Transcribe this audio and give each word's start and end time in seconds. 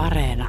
Areena. 0.00 0.48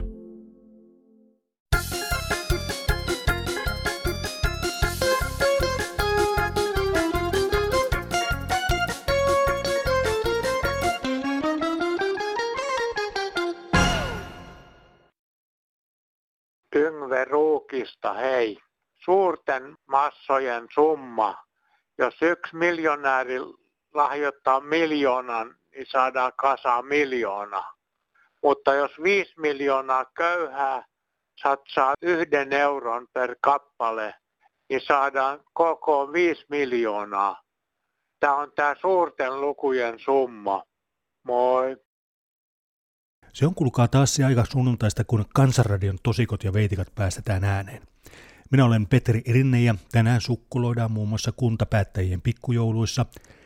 Yngve 16.75 17.25
Ruukista, 17.25 18.13
hei. 18.13 18.57
Suurten 19.05 19.75
massojen 19.87 20.67
summa. 20.73 21.35
Jos 21.97 22.21
yksi 22.21 22.55
miljonääri 22.55 23.39
lahjoittaa 23.93 24.59
miljoonan, 24.59 25.55
niin 25.71 25.85
saadaan 25.85 26.31
kasa 26.35 26.81
miljoona. 26.81 27.80
Mutta 28.43 28.73
jos 28.73 28.91
viisi 29.03 29.33
miljoonaa 29.37 30.05
köyhää 30.05 30.85
satsaa 31.43 31.93
yhden 32.01 32.53
euron 32.53 33.07
per 33.13 33.35
kappale, 33.41 34.13
niin 34.69 34.81
saadaan 34.87 35.39
koko 35.53 36.13
viisi 36.13 36.45
miljoonaa. 36.49 37.41
Tämä 38.19 38.35
on 38.35 38.51
tämä 38.55 38.75
suurten 38.81 39.41
lukujen 39.41 39.99
summa. 39.99 40.63
Moi. 41.23 41.77
Se 43.33 43.45
on 43.45 43.55
kulkaa 43.55 43.87
taas 43.87 44.15
se 44.15 44.23
aika 44.23 44.45
sunnuntaista, 44.45 45.03
kun 45.03 45.25
Kansanradion 45.33 45.97
tosikot 46.03 46.43
ja 46.43 46.53
veitikat 46.53 46.87
päästetään 46.95 47.43
ääneen. 47.43 47.81
Minä 48.51 48.65
olen 48.65 48.87
Petri 48.87 49.21
Rinne 49.31 49.61
ja 49.61 49.75
tänään 49.91 50.21
sukkuloidaan 50.21 50.91
muun 50.91 51.09
muassa 51.09 51.31
kuntapäättäjien 51.31 52.21
pikkujouluissa, 52.21 53.05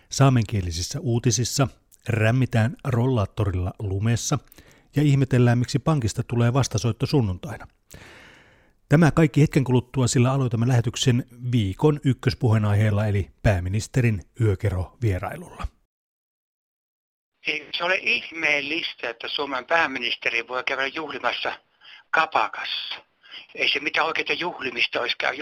saamenkielisissä 0.09 0.99
uutisissa, 0.99 1.67
rämmitään 2.09 2.75
rollaattorilla 2.83 3.73
lumessa 3.79 4.39
ja 4.95 5.01
ihmetellään, 5.01 5.57
miksi 5.57 5.79
pankista 5.79 6.23
tulee 6.23 6.53
vastasoitto 6.53 7.05
sunnuntaina. 7.05 7.67
Tämä 8.89 9.11
kaikki 9.11 9.41
hetken 9.41 9.63
kuluttua, 9.63 10.07
sillä 10.07 10.31
aloitamme 10.31 10.67
lähetyksen 10.67 11.25
viikon 11.51 11.99
ykköspuheenaiheella 12.05 13.05
eli 13.05 13.29
pääministerin 13.43 14.21
yökero 14.41 14.97
vierailulla. 15.01 15.67
Se 17.77 17.83
ole 17.83 17.95
ihmeellistä, 17.95 19.09
että 19.09 19.27
Suomen 19.27 19.65
pääministeri 19.65 20.47
voi 20.47 20.63
käydä 20.63 20.87
juhlimassa 20.87 21.59
kapakassa? 22.09 22.95
Ei 23.55 23.69
se 23.69 23.79
mitään 23.79 24.07
oikeita 24.07 24.33
juhlimista 24.33 25.01
olisi 25.01 25.15
käy 25.17 25.35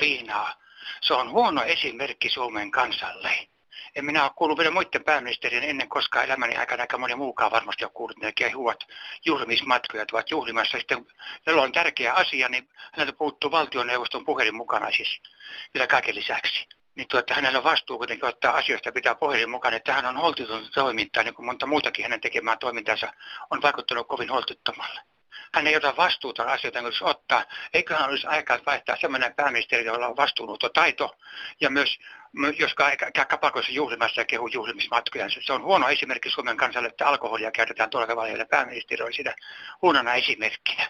viinaa. 0.00 0.54
Se 1.00 1.14
on 1.14 1.30
huono 1.30 1.62
esimerkki 1.62 2.30
Suomen 2.30 2.70
kansalle. 2.70 3.48
En 3.94 4.04
minä 4.04 4.22
ole 4.22 4.30
kuullut 4.36 4.58
vielä 4.58 4.70
muiden 4.70 5.04
pääministerien 5.04 5.64
ennen 5.64 5.88
koskaan 5.88 6.24
elämäni 6.24 6.56
aikana, 6.56 6.82
aika 6.82 6.98
moni 6.98 7.14
muukaan 7.14 7.50
varmasti 7.50 7.84
ole 7.84 7.92
kuullut, 7.94 8.16
ne 8.16 8.32
kehuvat 8.32 8.84
juhlimismatkoja, 9.24 10.04
ovat 10.12 10.30
juhlimassa. 10.30 10.78
Sitten, 10.78 11.06
jolla 11.46 11.62
on 11.62 11.72
tärkeä 11.72 12.12
asia, 12.12 12.48
niin 12.48 12.68
häneltä 12.92 13.18
puuttuu 13.18 13.50
valtioneuvoston 13.50 14.24
puhelin 14.24 14.54
mukana 14.54 14.90
siis 14.90 15.20
vielä 15.74 15.86
kaiken 15.86 16.14
lisäksi 16.14 16.66
niin 16.94 17.08
tuota, 17.08 17.34
hänellä 17.34 17.58
on 17.58 17.64
vastuu 17.64 17.98
kuitenkin 17.98 18.28
ottaa 18.28 18.56
asioista 18.56 18.92
pitää 18.92 19.14
puhelin 19.14 19.50
mukaan, 19.50 19.74
että 19.74 19.92
hän 19.92 20.06
on 20.06 20.16
holtitonta 20.16 20.70
toimintaa, 20.70 21.22
niin 21.22 21.34
kuin 21.34 21.46
monta 21.46 21.66
muutakin 21.66 22.02
hänen 22.02 22.20
tekemään 22.20 22.58
toimintansa 22.58 23.12
on 23.50 23.62
vaikuttanut 23.62 24.08
kovin 24.08 24.30
holtittomalle. 24.30 25.00
Hän 25.54 25.66
ei 25.66 25.76
ota 25.76 25.94
vastuuta 25.96 26.42
asioita, 26.42 26.78
jos 26.78 27.02
ottaa. 27.02 27.44
Eiköhän 27.74 28.10
olisi 28.10 28.26
aikaa 28.26 28.58
vaihtaa 28.66 28.96
sellainen 28.96 29.34
pääministeri, 29.34 29.84
jolla 29.84 30.06
on 30.06 30.16
vastuunottotaito 30.16 31.16
ja 31.60 31.70
myös 31.70 31.98
jos 32.58 32.74
käy 32.74 32.96
kapakoissa 33.28 33.72
juhlimassa 33.72 34.20
ja 34.20 34.24
kehu 34.24 34.46
juhlimismatkoja. 34.46 35.28
Se 35.46 35.52
on 35.52 35.62
huono 35.62 35.88
esimerkki 35.88 36.30
Suomen 36.30 36.56
kansalle, 36.56 36.88
että 36.88 37.06
alkoholia 37.06 37.50
käytetään 37.50 37.90
tuolla 37.90 38.06
tavalla, 38.06 38.28
ja 38.28 38.46
pääministeri 38.46 39.02
oli 39.02 39.12
siinä 39.12 39.34
huonona 39.82 40.14
esimerkkinä. 40.14 40.86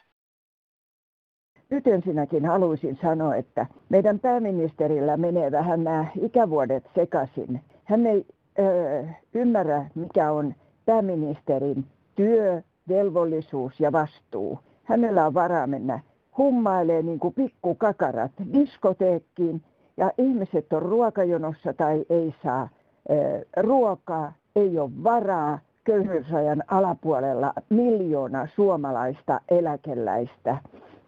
Nyt 1.70 1.86
ensinnäkin 1.86 2.47
haluaisin 2.47 2.98
sanoa, 3.03 3.36
että 3.36 3.66
meidän 3.88 4.20
pääministerillä 4.20 5.16
menee 5.16 5.53
vähän 5.53 5.84
nämä 5.84 6.06
ikävuodet 6.22 6.84
sekaisin. 6.94 7.65
Hän 7.84 8.06
ei 8.06 8.25
ö, 8.59 9.04
ymmärrä, 9.34 9.84
mikä 9.94 10.32
on 10.32 10.54
pääministerin 10.84 11.87
työ, 12.15 12.62
velvollisuus 12.91 13.81
ja 13.81 13.93
vastuu. 13.93 14.59
Hänellä 14.84 15.27
on 15.27 15.34
varaa 15.34 15.67
mennä 15.67 16.01
hummailee 16.39 17.03
niin 17.03 17.19
kuin 17.19 17.34
pikkukakarat 17.34 18.33
diskoteekkiin 18.53 19.62
ja 19.97 20.12
ihmiset 20.19 20.73
on 20.73 20.83
ruokajonossa 20.83 21.73
tai 21.73 22.05
ei 22.11 22.34
saa 22.43 22.69
ö, 23.11 23.45
ruokaa, 23.56 24.33
ei 24.56 24.78
ole 24.78 24.91
varaa. 25.05 25.59
Köyhyysrajan 25.84 26.65
alapuolella 26.69 27.53
miljoona 27.71 28.49
suomalaista 28.56 29.41
eläkeläistä 29.49 30.57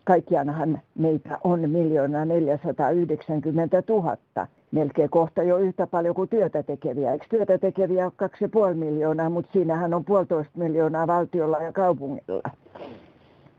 Kaikkiaanhan 0.04 0.80
meitä 0.94 1.38
on 1.44 1.70
miljoona 1.70 2.24
490 2.24 3.82
000, 3.88 4.16
melkein 4.72 5.10
kohta 5.10 5.42
jo 5.42 5.58
yhtä 5.58 5.86
paljon 5.86 6.14
kuin 6.14 6.28
työtä 6.28 6.62
tekeviä. 6.62 7.12
Eikö 7.12 7.26
työtä 7.30 7.58
tekeviä 7.58 8.04
ole 8.04 8.28
2,5 8.70 8.74
miljoonaa, 8.74 9.30
mutta 9.30 9.52
siinähän 9.52 9.94
on 9.94 10.04
puolitoista 10.04 10.58
miljoonaa 10.58 11.06
valtiolla 11.06 11.58
ja 11.58 11.72
kaupungilla. 11.72 12.50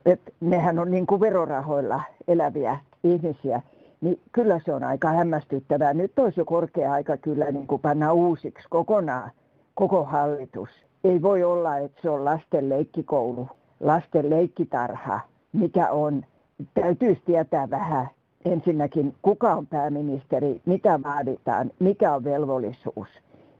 Et 0.06 0.22
nehän 0.40 0.80
on 0.80 0.92
niin 0.92 1.08
kuin 1.08 1.22
verorahoilla 1.22 2.04
eläviä 2.28 2.80
ihmisiä. 3.04 3.62
Niin 4.02 4.20
kyllä 4.32 4.60
se 4.66 4.74
on 4.74 4.84
aika 4.84 5.08
hämmästyttävää. 5.08 5.94
Nyt 5.94 6.20
olisi 6.20 6.40
jo 6.40 6.46
korkea 6.46 6.92
aika 6.94 7.18
kyllä 7.18 7.52
niin 7.52 7.68
kuin 7.68 7.82
panna 7.82 8.14
uusiksi 8.14 8.68
kokonaan 8.70 9.32
koko 9.76 10.04
hallitus. 10.04 10.70
Ei 11.04 11.22
voi 11.22 11.44
olla, 11.44 11.78
että 11.78 12.02
se 12.02 12.10
on 12.10 12.26
lasten 12.26 12.70
leikkikoulu, 12.70 13.48
lasten 13.80 14.30
leikkitarha, 14.30 15.20
mikä 15.54 15.90
on 15.90 16.26
täytyisi 16.74 17.22
tietää 17.26 17.70
vähän 17.70 18.08
ensinnäkin, 18.46 19.16
kuka 19.22 19.54
on 19.54 19.68
pääministeri, 19.68 20.62
mitä 20.66 21.00
vaaditaan, 21.04 21.72
mikä 21.80 22.14
on 22.14 22.24
velvollisuus 22.24 23.08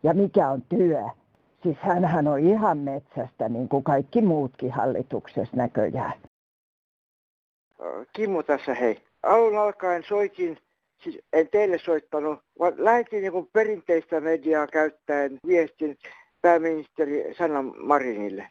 ja 0.04 0.14
mikä 0.14 0.50
on 0.50 0.62
työ. 0.62 1.04
Siis 1.64 1.78
hän 1.82 2.28
on 2.28 2.40
ihan 2.40 2.78
metsästä, 2.78 3.50
niin 3.50 3.70
kuin 3.70 3.84
kaikki 3.84 4.22
muutkin 4.22 4.72
hallituksessa 4.72 5.58
näköjään. 5.58 6.14
Kimmo 8.14 8.44
tässä 8.44 8.74
hei. 8.74 9.02
Alun 9.24 9.58
alkaen 9.58 10.04
soitin, 10.04 10.58
siis 11.04 11.20
en 11.34 11.48
teille 11.48 11.78
soittanut, 11.80 12.40
vaan 12.60 12.74
lähetin 12.78 13.22
niin 13.22 13.50
perinteistä 13.54 14.22
mediaa 14.22 14.68
käyttäen 14.68 15.40
viestin 15.48 15.98
pääministeri 16.42 17.34
Sanna 17.38 17.62
Marinille. 17.62 18.48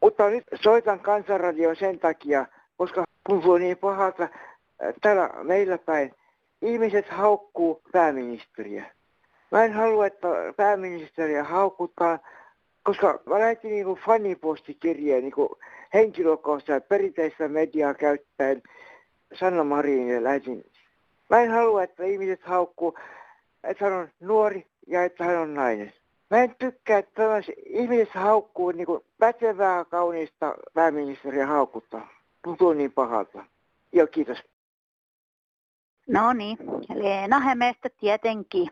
Mutta 0.00 0.30
nyt 0.30 0.44
soitan 0.54 1.00
kansanradioon 1.00 1.76
sen 1.76 1.98
takia, 1.98 2.46
koska 2.76 3.04
tuntuu 3.28 3.58
niin 3.58 3.78
pahalta 3.78 4.28
täällä 5.00 5.30
meillä 5.42 5.78
päin. 5.78 6.14
Ihmiset 6.62 7.08
haukkuu 7.08 7.82
pääministeriä. 7.92 8.84
Mä 9.50 9.64
en 9.64 9.72
halua, 9.72 10.06
että 10.06 10.28
pääministeriä 10.56 11.44
haukutaan, 11.44 12.18
koska 12.82 13.20
mä 13.26 13.38
lähetin 13.38 13.70
niin 13.70 13.98
fanipostikirjeen 14.06 15.22
niin 15.22 15.48
henkilökohtaisesti 15.94 16.88
perinteistä 16.88 17.48
mediaa 17.48 17.94
käyttäen 17.94 18.62
Sanna 19.32 19.64
Marinille 19.64 20.24
lähetin. 20.24 20.64
Mä 21.30 21.40
en 21.40 21.50
halua, 21.50 21.82
että 21.82 22.04
ihmiset 22.04 22.42
haukkuu, 22.42 22.98
että 23.64 23.84
hän 23.84 23.94
on 23.94 24.08
nuori 24.20 24.66
ja 24.86 25.04
että 25.04 25.24
hän 25.24 25.38
on 25.38 25.54
nainen. 25.54 25.92
Mä 26.30 26.42
en 26.42 26.54
tykkää, 26.58 26.98
että 26.98 27.22
ihmiset 27.66 28.14
haukkuu 28.14 28.70
niin 28.70 28.86
pätevää, 29.18 29.84
kaunista 29.84 30.54
pääministeriä 30.74 31.46
haukuttaa 31.46 32.08
tuntuu 32.44 32.72
niin 32.72 32.92
pahalta. 32.92 33.44
Joo, 33.92 34.06
kiitos. 34.06 34.38
No 36.08 36.32
niin, 36.32 36.58
Leena 36.94 37.40
Hämeestä 37.40 37.88
tietenkin. 38.00 38.68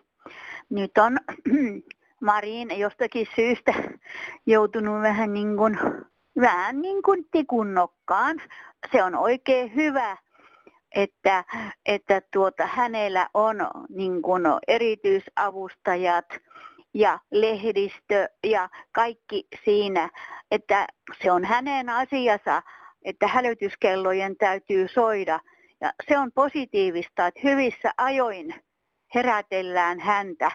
Nyt 0.70 0.98
on 0.98 1.19
Marin 2.20 2.78
jostakin 2.78 3.26
syystä 3.37 3.75
joutunut 4.47 5.03
vähän 5.03 5.32
niin 5.32 5.56
kuin, 5.56 5.78
vähän 6.41 6.82
niin 6.82 7.03
kuin 7.03 7.25
tikun 7.31 7.75
nokkaan. 7.75 8.43
Se 8.93 9.02
on 9.02 9.14
oikein 9.14 9.75
hyvä, 9.75 10.17
että, 10.94 11.44
että 11.87 12.23
tuota, 12.32 12.67
hänellä 12.67 13.29
on 13.35 13.56
niin 13.88 14.23
kuin 14.23 14.43
erityisavustajat 14.69 16.26
ja 16.94 17.19
lehdistö 17.31 18.28
ja 18.46 18.69
kaikki 18.93 19.46
siinä, 19.64 20.11
että 20.50 20.87
se 21.23 21.32
on 21.32 21.44
hänen 21.44 21.88
asiansa 21.88 22.62
että 23.05 23.26
hälytyskellojen 23.26 24.37
täytyy 24.37 24.88
soida. 24.88 25.40
Ja 25.82 25.93
se 26.08 26.19
on 26.19 26.32
positiivista, 26.32 27.26
että 27.26 27.40
hyvissä 27.44 27.93
ajoin 27.96 28.55
herätellään 29.14 30.00
häntä. 30.00 30.50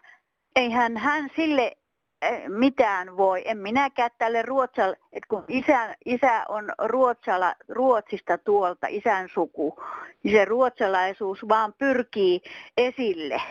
Eihän 0.55 0.97
hän 0.97 1.29
sille 1.35 1.75
eh, 2.21 2.43
mitään 2.47 3.17
voi. 3.17 3.41
En 3.45 3.57
minäkään 3.57 4.11
tälle 4.17 4.41
Ruotsalle, 4.41 4.97
että 5.13 5.27
kun 5.29 5.43
isä, 5.47 5.95
isä 6.05 6.45
on 6.49 6.73
Ruotsala, 6.83 7.55
Ruotsista 7.67 8.37
tuolta, 8.37 8.87
isän 8.89 9.29
suku, 9.33 9.79
niin 10.23 10.37
se 10.37 10.45
ruotsalaisuus 10.45 11.39
vaan 11.49 11.73
pyrkii 11.77 12.41
esille 12.77 13.41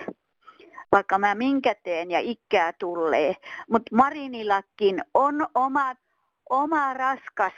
vaikka 0.93 1.19
mä 1.19 1.34
minkä 1.34 1.75
teen 1.82 2.11
ja 2.11 2.20
ikkää 2.20 2.72
tulee. 2.72 3.34
Mutta 3.70 3.96
Marinillakin 3.96 5.05
on 5.14 5.46
oma, 5.55 5.96
oma 6.50 6.94
raskas 6.94 7.52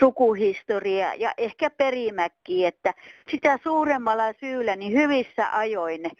sukuhistoria 0.00 1.14
ja 1.14 1.34
ehkä 1.36 1.70
perimäkki, 1.70 2.66
että 2.66 2.94
sitä 3.30 3.58
suuremmalla 3.62 4.32
syyllä 4.40 4.76
niin 4.76 4.92
hyvissä 4.92 5.58
ajoin, 5.58 6.10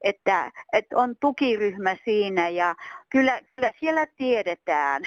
että, 0.00 0.52
että 0.72 0.96
on 0.96 1.16
tukiryhmä 1.20 1.96
siinä 2.04 2.48
ja 2.48 2.74
kyllä, 3.10 3.40
kyllä 3.56 3.72
siellä 3.80 4.06
tiedetään. 4.06 5.02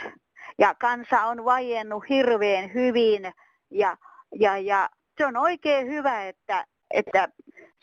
Ja 0.60 0.76
kansa 0.76 1.22
on 1.22 1.46
vajennut 1.46 2.04
hirveän 2.10 2.74
hyvin 2.74 3.34
ja, 3.72 3.98
ja, 4.40 4.58
ja 4.58 4.90
se 5.18 5.26
on 5.26 5.38
oikein 5.38 5.88
hyvä, 5.88 6.28
että, 6.28 6.66
että 6.92 7.30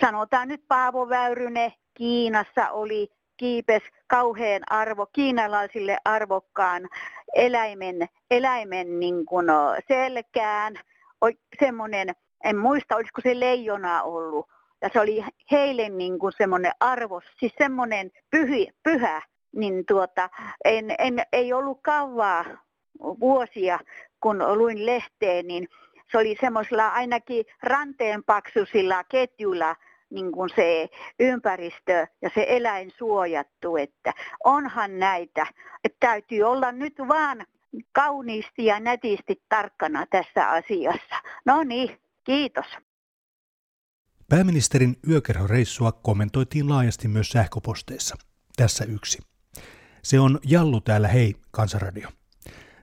sanotaan 0.00 0.48
nyt 0.48 0.64
Paavo 0.68 1.08
Väyrynen 1.08 1.72
Kiinassa 1.94 2.70
oli 2.70 3.08
kiipes 3.38 3.82
kauhean 4.06 4.62
arvo 4.70 5.06
kiinalaisille 5.06 5.98
arvokkaan 6.04 6.88
eläimen, 7.34 8.08
eläimen 8.30 9.00
niin 9.00 9.26
kuin 9.26 9.46
selkään. 9.88 10.74
Semmoinen, 11.60 12.14
en 12.44 12.56
muista 12.56 12.96
olisiko 12.96 13.20
se 13.20 13.40
leijona 13.40 14.02
ollut. 14.02 14.46
Ja 14.82 14.90
se 14.92 15.00
oli 15.00 15.24
heille 15.50 15.88
niin 15.88 16.18
kuin 16.18 16.32
semmoinen 16.36 16.72
arvo, 16.80 17.20
siis 17.38 17.52
semmoinen 17.58 18.10
pyhi, 18.30 18.68
pyhä, 18.82 19.22
niin 19.56 19.84
tuota, 19.86 20.30
en, 20.64 20.94
en, 20.98 21.22
ei 21.32 21.52
ollut 21.52 21.78
kauaa 21.82 22.44
vuosia, 23.00 23.78
kun 24.20 24.58
luin 24.58 24.86
lehteen, 24.86 25.46
niin 25.46 25.68
se 26.12 26.18
oli 26.18 26.36
semmoisilla 26.40 26.88
ainakin 26.88 27.44
ranteen 27.62 28.24
paksuisilla 28.24 29.04
ketjuilla 29.04 29.76
niin 30.10 30.32
kuin 30.32 30.50
se 30.56 30.88
ympäristö 31.20 32.06
ja 32.22 32.30
se 32.34 32.46
eläin 32.48 32.92
suojattu, 32.98 33.76
että 33.76 34.12
onhan 34.44 34.98
näitä, 34.98 35.46
että 35.84 35.96
täytyy 36.00 36.42
olla 36.42 36.72
nyt 36.72 36.94
vaan 37.08 37.46
kauniisti 37.92 38.64
ja 38.64 38.80
nätisti 38.80 39.42
tarkkana 39.48 40.06
tässä 40.06 40.50
asiassa. 40.50 41.16
No 41.44 41.62
niin, 41.62 42.00
kiitos. 42.24 42.66
Pääministerin 44.28 44.96
yökerhoreissua 45.08 45.92
kommentoitiin 45.92 46.68
laajasti 46.68 47.08
myös 47.08 47.28
sähköposteissa. 47.28 48.16
Tässä 48.56 48.84
yksi. 48.84 49.18
Se 50.02 50.20
on 50.20 50.38
Jallu 50.44 50.80
täällä 50.80 51.08
hei, 51.08 51.34
Kansanradio. 51.50 52.08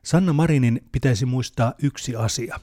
Sanna 0.04 0.34
Marinin 0.34 0.82
pitäisi 0.92 1.26
muistaa 1.26 1.74
yksi 1.84 2.16
asia. 2.16 2.60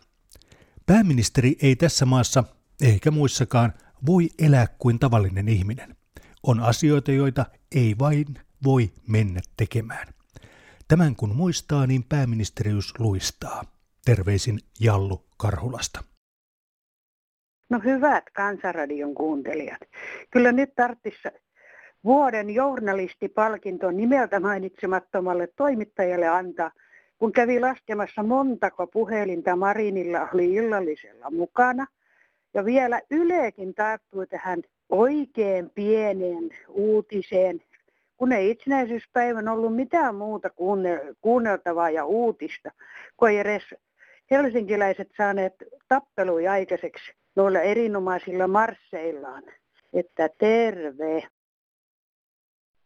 Pääministeri 0.87 1.57
ei 1.63 1.77
tässä 1.77 2.07
maassa, 2.07 2.45
eikä 2.83 3.11
muissakaan, 3.11 3.73
voi 4.07 4.29
elää 4.47 4.67
kuin 4.79 4.99
tavallinen 4.99 5.49
ihminen. 5.49 5.97
On 6.43 6.61
asioita, 6.61 7.13
joita 7.13 7.47
ei 7.75 7.95
vain 7.99 8.27
voi 8.65 8.91
mennä 9.09 9.41
tekemään. 9.57 10.07
Tämän 10.89 11.17
kun 11.17 11.37
muistaa, 11.37 11.87
niin 11.87 12.05
pääministeriys 12.09 12.95
luistaa. 12.99 13.65
Terveisin 14.05 14.59
Jallu 14.81 15.25
Karhulasta. 15.37 16.05
No 17.71 17.81
hyvät 17.85 18.25
Kansanradion 18.31 19.15
kuuntelijat. 19.15 19.81
Kyllä 20.31 20.53
nyt 20.53 20.75
tarvitsisi 20.75 21.29
vuoden 22.05 22.51
journalistipalkinto 22.51 23.91
nimeltä 23.91 24.41
mainitsemattomalle 24.41 25.49
toimittajalle 25.57 26.29
antaa, 26.29 26.71
kun 27.19 27.33
kävi 27.33 27.61
laskemassa 27.61 28.23
montako 28.23 28.87
puhelinta 28.87 29.57
Marinilla 29.57 30.29
oli 30.35 30.55
illallisella 30.55 31.31
mukana– 31.31 31.87
ja 32.55 32.65
vielä 32.65 33.01
Ylekin 33.11 33.75
tarttui 33.75 34.27
tähän 34.27 34.63
oikein 34.89 35.71
pieneen 35.71 36.51
uutiseen, 36.69 37.61
kun 38.17 38.33
ei 38.33 38.51
itsenäisyyspäivän 38.51 39.49
ollut 39.49 39.77
mitään 39.77 40.15
muuta 40.15 40.51
kuunneltavaa 41.21 41.91
ja 41.91 42.05
uutista, 42.05 42.71
kun 43.17 43.31
ei 43.31 43.39
edes 43.39 43.63
helsinkiläiset 44.31 45.09
saaneet 45.17 45.55
tappeluja 45.89 46.53
aikaiseksi 46.53 47.13
noilla 47.37 47.61
erinomaisilla 47.61 48.49
marsseillaan. 48.49 49.43
Että 49.93 50.29
terve. 50.39 51.29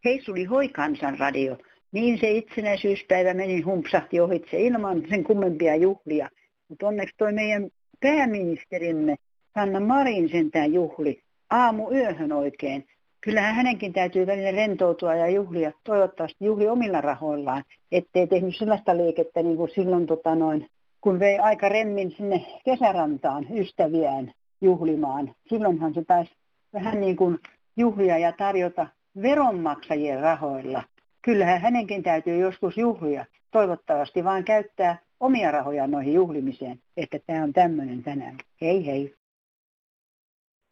Hei, 0.04 0.22
suli 0.24 0.44
hoi 0.44 0.68
kansanradio. 0.68 1.58
Niin 1.92 2.18
se 2.20 2.30
itsenäisyyspäivä 2.30 3.34
meni 3.34 3.60
humpsahti 3.60 4.20
ohitse 4.20 4.60
ilman 4.60 5.02
sen 5.08 5.24
kummempia 5.24 5.76
juhlia. 5.76 6.28
Mutta 6.68 6.88
onneksi 6.88 7.14
toi 7.18 7.32
meidän 7.32 7.68
pääministerimme 8.00 9.16
Sanna 9.56 9.80
Marin 9.80 10.28
sentään 10.28 10.72
juhli 10.72 11.22
aamu 11.50 11.90
yöhön 11.92 12.32
oikein. 12.32 12.86
Kyllähän 13.20 13.54
hänenkin 13.54 13.92
täytyy 13.92 14.26
välillä 14.26 14.50
rentoutua 14.50 15.14
ja 15.14 15.28
juhlia, 15.28 15.72
toivottavasti 15.84 16.44
juhli 16.44 16.68
omilla 16.68 17.00
rahoillaan, 17.00 17.64
ettei 17.92 18.26
tehnyt 18.26 18.56
sellaista 18.56 18.96
liikettä 18.96 19.42
niin 19.42 19.56
kuin 19.56 19.70
silloin 19.74 20.06
tota 20.06 20.34
noin, 20.34 20.66
kun 21.00 21.18
vei 21.18 21.38
aika 21.38 21.68
remmin 21.68 22.10
sinne 22.10 22.46
kesärantaan 22.64 23.46
ystäviään 23.54 24.32
juhlimaan. 24.60 25.34
Silloinhan 25.48 25.94
se 25.94 26.04
taisi 26.04 26.32
vähän 26.72 27.00
niin 27.00 27.16
kuin 27.16 27.38
juhlia 27.76 28.18
ja 28.18 28.32
tarjota 28.32 28.86
veronmaksajien 29.22 30.20
rahoilla. 30.20 30.82
Kyllähän 31.22 31.60
hänenkin 31.60 32.02
täytyy 32.02 32.38
joskus 32.38 32.76
juhlia. 32.76 33.24
Toivottavasti 33.50 34.24
vaan 34.24 34.44
käyttää 34.44 34.98
omia 35.20 35.50
rahoja 35.50 35.86
noihin 35.86 36.14
juhlimiseen, 36.14 36.78
että 36.96 37.18
tämä 37.26 37.42
on 37.42 37.52
tämmöinen 37.52 38.02
tänään. 38.02 38.38
Hei 38.60 38.86
hei. 38.86 39.14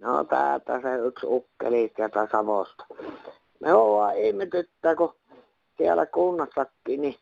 No 0.04 0.24
täältä 0.24 0.80
se 0.80 0.94
yksi 1.06 1.26
ukkeli 1.26 1.92
sieltä 1.96 2.28
Savosta. 2.32 2.86
Me 3.60 3.74
ollaan 3.74 4.16
ihmetyttä, 4.16 4.96
kun 4.96 5.14
siellä 5.76 6.06
kunnassakin, 6.06 7.00
niin 7.00 7.16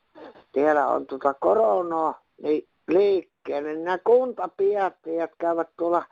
siellä 0.54 0.88
on 0.88 1.06
tuota 1.06 1.34
koronaa, 1.34 2.20
niin 2.42 2.68
liikkeelle. 2.88 3.68
Niin 3.68 3.84
nämä 3.84 3.98
kuntapiättäjät 3.98 5.30
käyvät 5.38 5.68
tuolla 5.78 6.04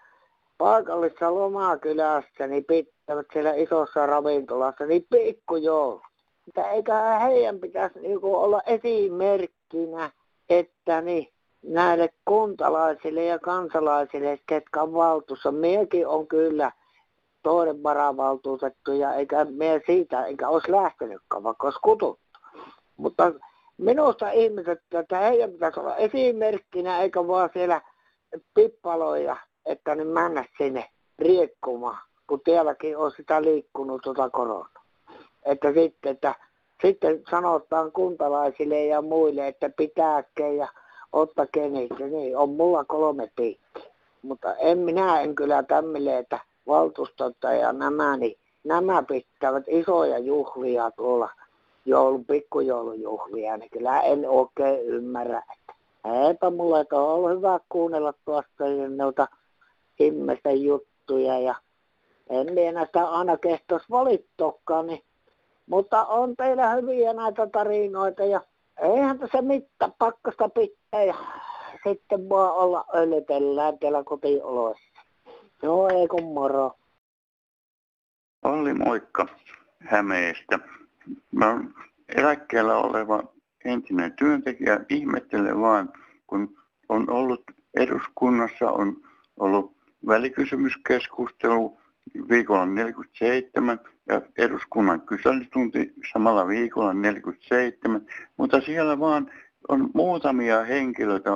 paikallisessa 0.58 1.34
lomakylässä, 1.34 2.46
niin 2.46 2.64
pitävät 2.64 3.26
siellä 3.32 3.54
isossa 3.54 4.06
ravintolassa, 4.06 4.86
niin 4.86 5.06
pikkujoulu. 5.10 6.02
Mutta 6.46 6.70
eikä 6.70 7.18
heidän 7.18 7.58
pitäisi 7.58 7.98
niinku 7.98 8.36
olla 8.36 8.62
esimerkkinä, 8.66 10.10
että 10.50 11.00
niin 11.00 11.28
näille 11.62 12.08
kuntalaisille 12.24 13.24
ja 13.24 13.38
kansalaisille, 13.38 14.38
ketkä 14.46 14.82
on 14.82 14.92
valtuussa. 14.92 15.52
Miekin 15.52 16.06
on 16.08 16.26
kyllä 16.26 16.72
toinen 17.42 17.82
varavaltuutettu 17.82 18.92
ja 18.92 19.14
eikä 19.14 19.44
me 19.44 19.80
siitä, 19.86 20.24
eikä 20.24 20.48
olisi 20.48 20.72
lähtenytkään, 20.72 21.42
vaikka 21.42 21.66
olisi 21.66 21.80
kututtu. 21.82 22.38
Mutta 22.96 23.32
minusta 23.78 24.30
ihmiset, 24.30 24.80
että 24.92 25.18
heidän 25.18 25.50
pitäisi 25.50 25.80
olla 25.80 25.96
esimerkkinä, 25.96 27.00
eikä 27.00 27.26
vaan 27.26 27.50
siellä 27.52 27.80
pippaloja, 28.54 29.36
että 29.66 29.94
ne 29.94 30.04
mennä 30.04 30.44
sinne 30.58 30.88
riekkumaan, 31.18 31.98
kun 32.26 32.40
tielläkin 32.44 32.96
on 32.96 33.12
sitä 33.16 33.42
liikkunut 33.42 34.02
tuota 34.02 34.30
koronaa. 34.30 34.84
Että 35.44 35.72
sitten, 35.72 36.12
että 36.12 36.34
sitten 36.82 37.22
sanotaan 37.30 37.92
kuntalaisille 37.92 38.84
ja 38.84 39.02
muille, 39.02 39.48
että 39.48 39.70
pitääkö 39.76 40.46
ja 40.46 40.68
ottakee 41.12 41.68
niitä, 41.68 42.06
niin 42.06 42.36
on 42.36 42.50
mulla 42.50 42.84
kolme 42.84 43.30
piikkiä. 43.36 43.90
Mutta 44.22 44.54
en 44.54 44.78
minä 44.78 45.20
en 45.20 45.34
kyllä 45.34 45.62
tämmöille, 45.62 46.18
että 46.18 46.40
valtuustot 46.66 47.36
ja 47.60 47.72
nämä, 47.72 48.16
niin 48.16 48.36
nämä 48.64 49.02
pitävät 49.02 49.64
isoja 49.68 50.18
juhlia 50.18 50.90
tuolla 50.90 51.28
joulun, 51.84 52.24
pikkujoulujuhlia, 52.24 53.56
niin 53.56 53.70
kyllä 53.70 54.00
en 54.00 54.28
oikein 54.28 54.80
ymmärrä. 54.86 55.42
Eipä 56.26 56.50
mulla, 56.50 56.80
että 56.80 56.96
on 56.96 57.08
ollut 57.08 57.30
hyvä 57.30 57.60
kuunnella 57.68 58.14
tuosta 58.24 58.64
noita 58.96 59.28
ihmisten 59.98 60.62
juttuja 60.62 61.38
ja 61.38 61.54
en 62.30 62.52
minä 62.54 62.86
sitä 62.86 63.08
aina 63.08 63.36
kehtos 63.36 63.82
valittokaan, 63.90 64.86
niin, 64.86 65.02
mutta 65.66 66.04
on 66.04 66.36
teillä 66.36 66.74
hyviä 66.74 67.12
näitä 67.12 67.46
tarinoita 67.46 68.24
ja 68.24 68.40
eihän 68.82 69.18
tässä 69.18 69.42
mitään 69.42 69.92
pakkasta 69.98 70.48
pitää 70.48 70.79
ja 70.92 71.14
sitten 71.88 72.28
vaan 72.28 72.54
olla 72.54 72.84
öljytellään 72.94 73.78
täällä 73.78 74.04
kotioloissa. 74.04 75.00
Joo, 75.62 75.88
ei 75.88 76.08
kun 76.08 76.24
moro. 76.24 76.72
Olli 78.42 78.74
moikka 78.74 79.26
Hämeestä. 79.80 80.58
Mä 81.32 81.50
olen 81.50 81.74
eläkkeellä 82.16 82.76
oleva 82.76 83.22
entinen 83.64 84.12
työntekijä. 84.12 84.80
Ihmettelen 84.88 85.60
vaan, 85.60 85.92
kun 86.26 86.56
on 86.88 87.10
ollut 87.10 87.42
eduskunnassa, 87.76 88.70
on 88.70 88.96
ollut 89.38 89.76
välikysymyskeskustelu 90.06 91.80
viikolla 92.30 92.66
47 92.66 93.80
ja 94.08 94.20
eduskunnan 94.38 95.00
kyselytunti 95.00 95.92
samalla 96.12 96.48
viikolla 96.48 96.94
47, 96.94 98.06
mutta 98.36 98.60
siellä 98.60 98.98
vaan 98.98 99.30
on 99.68 99.90
muutamia 99.94 100.64
henkilöitä 100.64 101.30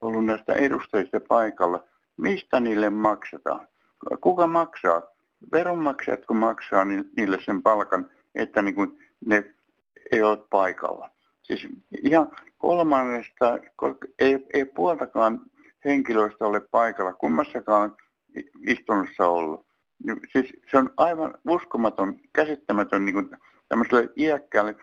ollut 0.00 0.24
näistä 0.24 0.52
edustajista 0.52 1.20
paikalla. 1.28 1.84
Mistä 2.16 2.60
niille 2.60 2.90
maksetaan? 2.90 3.68
Kuka 4.20 4.46
maksaa? 4.46 5.02
Veronmaksajatko 5.52 6.34
maksaa 6.34 6.84
niille 7.16 7.38
sen 7.44 7.62
palkan, 7.62 8.10
että 8.34 8.62
niin 8.62 8.74
kuin 8.74 8.98
ne 9.26 9.54
ei 10.12 10.22
ole 10.22 10.38
paikalla? 10.50 11.10
Siis 11.42 11.68
ihan 12.02 12.30
kolmannesta, 12.58 13.58
ei, 14.18 14.46
ei 14.54 14.64
puoltakaan 14.64 15.40
henkilöistä 15.84 16.46
ole 16.46 16.60
paikalla 16.60 17.12
kummassakaan 17.12 17.96
istunnossa 18.66 19.28
ollut. 19.28 19.66
Siis 20.32 20.52
se 20.70 20.78
on 20.78 20.90
aivan 20.96 21.34
uskomaton, 21.48 22.16
käsittämätön 22.32 23.04
niin 23.04 23.14
kuin 23.14 23.30
tämmöiselle 23.68 24.08
iäkkäälle 24.16 24.76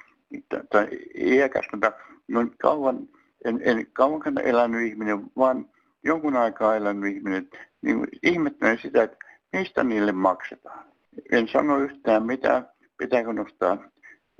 tai 0.69 0.87
iäkäs, 1.17 1.65
mutta 1.71 1.91
niin 2.27 2.57
kauan, 2.61 3.09
en, 3.45 3.61
en 3.63 3.87
kauankaan 3.93 4.37
elänyt 4.37 4.81
ihminen, 4.81 5.23
vaan 5.37 5.69
jonkun 6.03 6.35
aikaa 6.35 6.75
elänyt 6.75 7.15
ihminen, 7.15 7.49
niin 7.81 8.07
ihmettelen 8.23 8.79
sitä, 8.81 9.03
että 9.03 9.17
mistä 9.53 9.83
niille 9.83 10.11
maksetaan. 10.11 10.85
En 11.31 11.47
sano 11.47 11.77
yhtään 11.77 12.23
mitään, 12.23 12.69
pitääkö 12.97 13.33
nostaa 13.33 13.77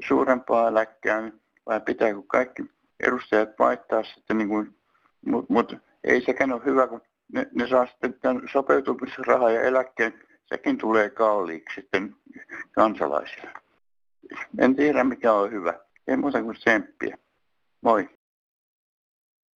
suurempaa 0.07 0.67
eläkkään 0.67 1.33
vai 1.65 1.81
pitääkö 1.81 2.21
kaikki 2.27 2.63
edustajat 2.99 3.49
vaihtaa 3.59 4.03
sitten, 4.03 4.37
niin 4.37 4.47
kuin, 4.47 4.75
mutta 5.25 5.53
mut, 5.53 5.77
ei 6.03 6.21
sekään 6.21 6.51
ole 6.51 6.65
hyvä, 6.65 6.87
kun 6.87 7.01
ne, 7.33 7.47
ne 7.53 7.67
saa 7.67 7.85
sitten 7.85 8.13
tämän 8.13 8.41
sopeutumisrahaa 8.51 9.51
ja 9.51 9.61
eläkkeen, 9.61 10.13
sekin 10.45 10.77
tulee 10.77 11.09
kalliiksi 11.09 11.75
sitten 11.75 12.15
kansalaisille. 12.71 13.49
En 14.59 14.75
tiedä 14.75 15.03
mikä 15.03 15.33
on 15.33 15.51
hyvä. 15.51 15.73
Ei 16.07 16.17
muuta 16.17 16.43
kuin 16.43 16.55
tsemppiä. 16.55 17.17
Moi. 17.87 18.09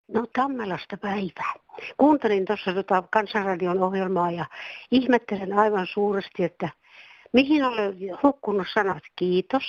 No 0.07 0.25
Tammelasta 0.35 0.97
päivää. 0.97 1.53
Kuuntelin 1.97 2.45
tuossa 2.45 2.73
tota 2.73 3.03
Kansanradion 3.11 3.83
ohjelmaa 3.83 4.31
ja 4.31 4.45
ihmettelen 4.91 5.53
aivan 5.53 5.87
suuresti, 5.87 6.43
että 6.43 6.69
mihin 7.33 7.63
olen 7.63 7.95
hukkunut 8.23 8.67
sanat 8.73 9.03
kiitos, 9.15 9.63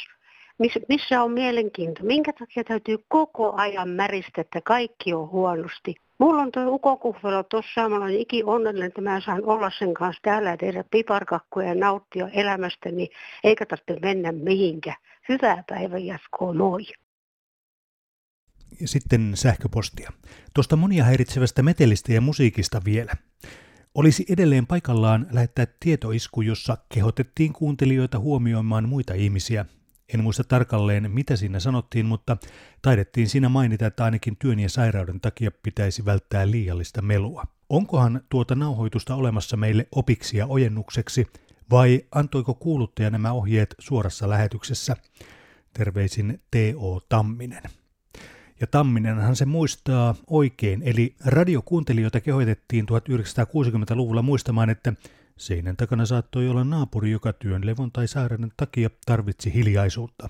Miss, 0.58 0.78
missä 0.88 1.22
on 1.22 1.32
mielenkiinto, 1.32 2.04
minkä 2.04 2.32
takia 2.32 2.64
täytyy 2.64 2.98
koko 3.08 3.52
ajan 3.56 3.88
märistä, 3.88 4.40
että 4.40 4.60
kaikki 4.60 5.14
on 5.14 5.30
huonosti. 5.30 5.94
Mulla 6.18 6.42
on 6.42 6.52
tuo 6.52 6.62
ukokuhvelo 6.66 7.42
tuossa, 7.42 7.88
mä 7.88 7.96
olen 7.96 8.16
iki 8.16 8.42
onnellinen, 8.44 8.88
että 8.88 9.00
mä 9.00 9.20
saan 9.20 9.44
olla 9.44 9.70
sen 9.78 9.94
kanssa 9.94 10.20
täällä 10.22 10.50
ja 10.50 10.56
tehdä 10.56 10.84
piparkakkuja 10.90 11.68
ja 11.68 11.74
nauttia 11.74 12.28
elämästäni, 12.28 13.08
eikä 13.44 13.66
tarvitse 13.66 14.06
mennä 14.06 14.32
mihinkään. 14.32 14.96
Hyvää 15.28 15.64
päivän 15.68 16.06
jatkoa, 16.06 16.54
moi! 16.54 16.82
Sitten 18.84 19.32
sähköpostia. 19.34 20.12
Tuosta 20.54 20.76
monia 20.76 21.04
häiritsevästä 21.04 21.62
metelistä 21.62 22.12
ja 22.12 22.20
musiikista 22.20 22.80
vielä. 22.84 23.12
Olisi 23.94 24.24
edelleen 24.28 24.66
paikallaan 24.66 25.26
lähettää 25.30 25.66
tietoisku, 25.80 26.42
jossa 26.42 26.78
kehotettiin 26.88 27.52
kuuntelijoita 27.52 28.18
huomioimaan 28.18 28.88
muita 28.88 29.14
ihmisiä. 29.14 29.66
En 30.14 30.22
muista 30.22 30.44
tarkalleen, 30.44 31.10
mitä 31.10 31.36
siinä 31.36 31.60
sanottiin, 31.60 32.06
mutta 32.06 32.36
taidettiin 32.82 33.28
siinä 33.28 33.48
mainita, 33.48 33.86
että 33.86 34.04
ainakin 34.04 34.36
työn 34.36 34.60
ja 34.60 34.68
sairauden 34.68 35.20
takia 35.20 35.50
pitäisi 35.62 36.04
välttää 36.04 36.50
liiallista 36.50 37.02
melua. 37.02 37.44
Onkohan 37.68 38.20
tuota 38.28 38.54
nauhoitusta 38.54 39.14
olemassa 39.14 39.56
meille 39.56 39.86
opiksi 39.92 40.36
ja 40.36 40.46
ojennukseksi, 40.46 41.26
vai 41.70 42.02
antoiko 42.14 42.54
kuuluttaja 42.54 43.10
nämä 43.10 43.32
ohjeet 43.32 43.74
suorassa 43.78 44.28
lähetyksessä? 44.28 44.96
Terveisin 45.72 46.40
T.O. 46.50 47.00
Tamminen. 47.08 47.62
Ja 48.62 48.66
Tamminenhan 48.66 49.36
se 49.36 49.44
muistaa 49.44 50.14
oikein, 50.26 50.82
eli 50.84 51.14
radiokuuntelijoita 51.24 52.20
kehoitettiin 52.20 52.86
1960-luvulla 52.86 54.22
muistamaan, 54.22 54.70
että 54.70 54.92
seinän 55.36 55.76
takana 55.76 56.06
saattoi 56.06 56.48
olla 56.48 56.64
naapuri, 56.64 57.10
joka 57.10 57.32
työn 57.32 57.66
levon 57.66 57.92
tai 57.92 58.08
sairauden 58.08 58.52
takia 58.56 58.90
tarvitsi 59.06 59.54
hiljaisuutta. 59.54 60.28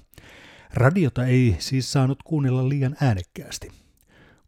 Radiota 0.74 1.26
ei 1.26 1.56
siis 1.58 1.92
saanut 1.92 2.22
kuunnella 2.22 2.68
liian 2.68 2.96
äänekkäästi. 3.00 3.68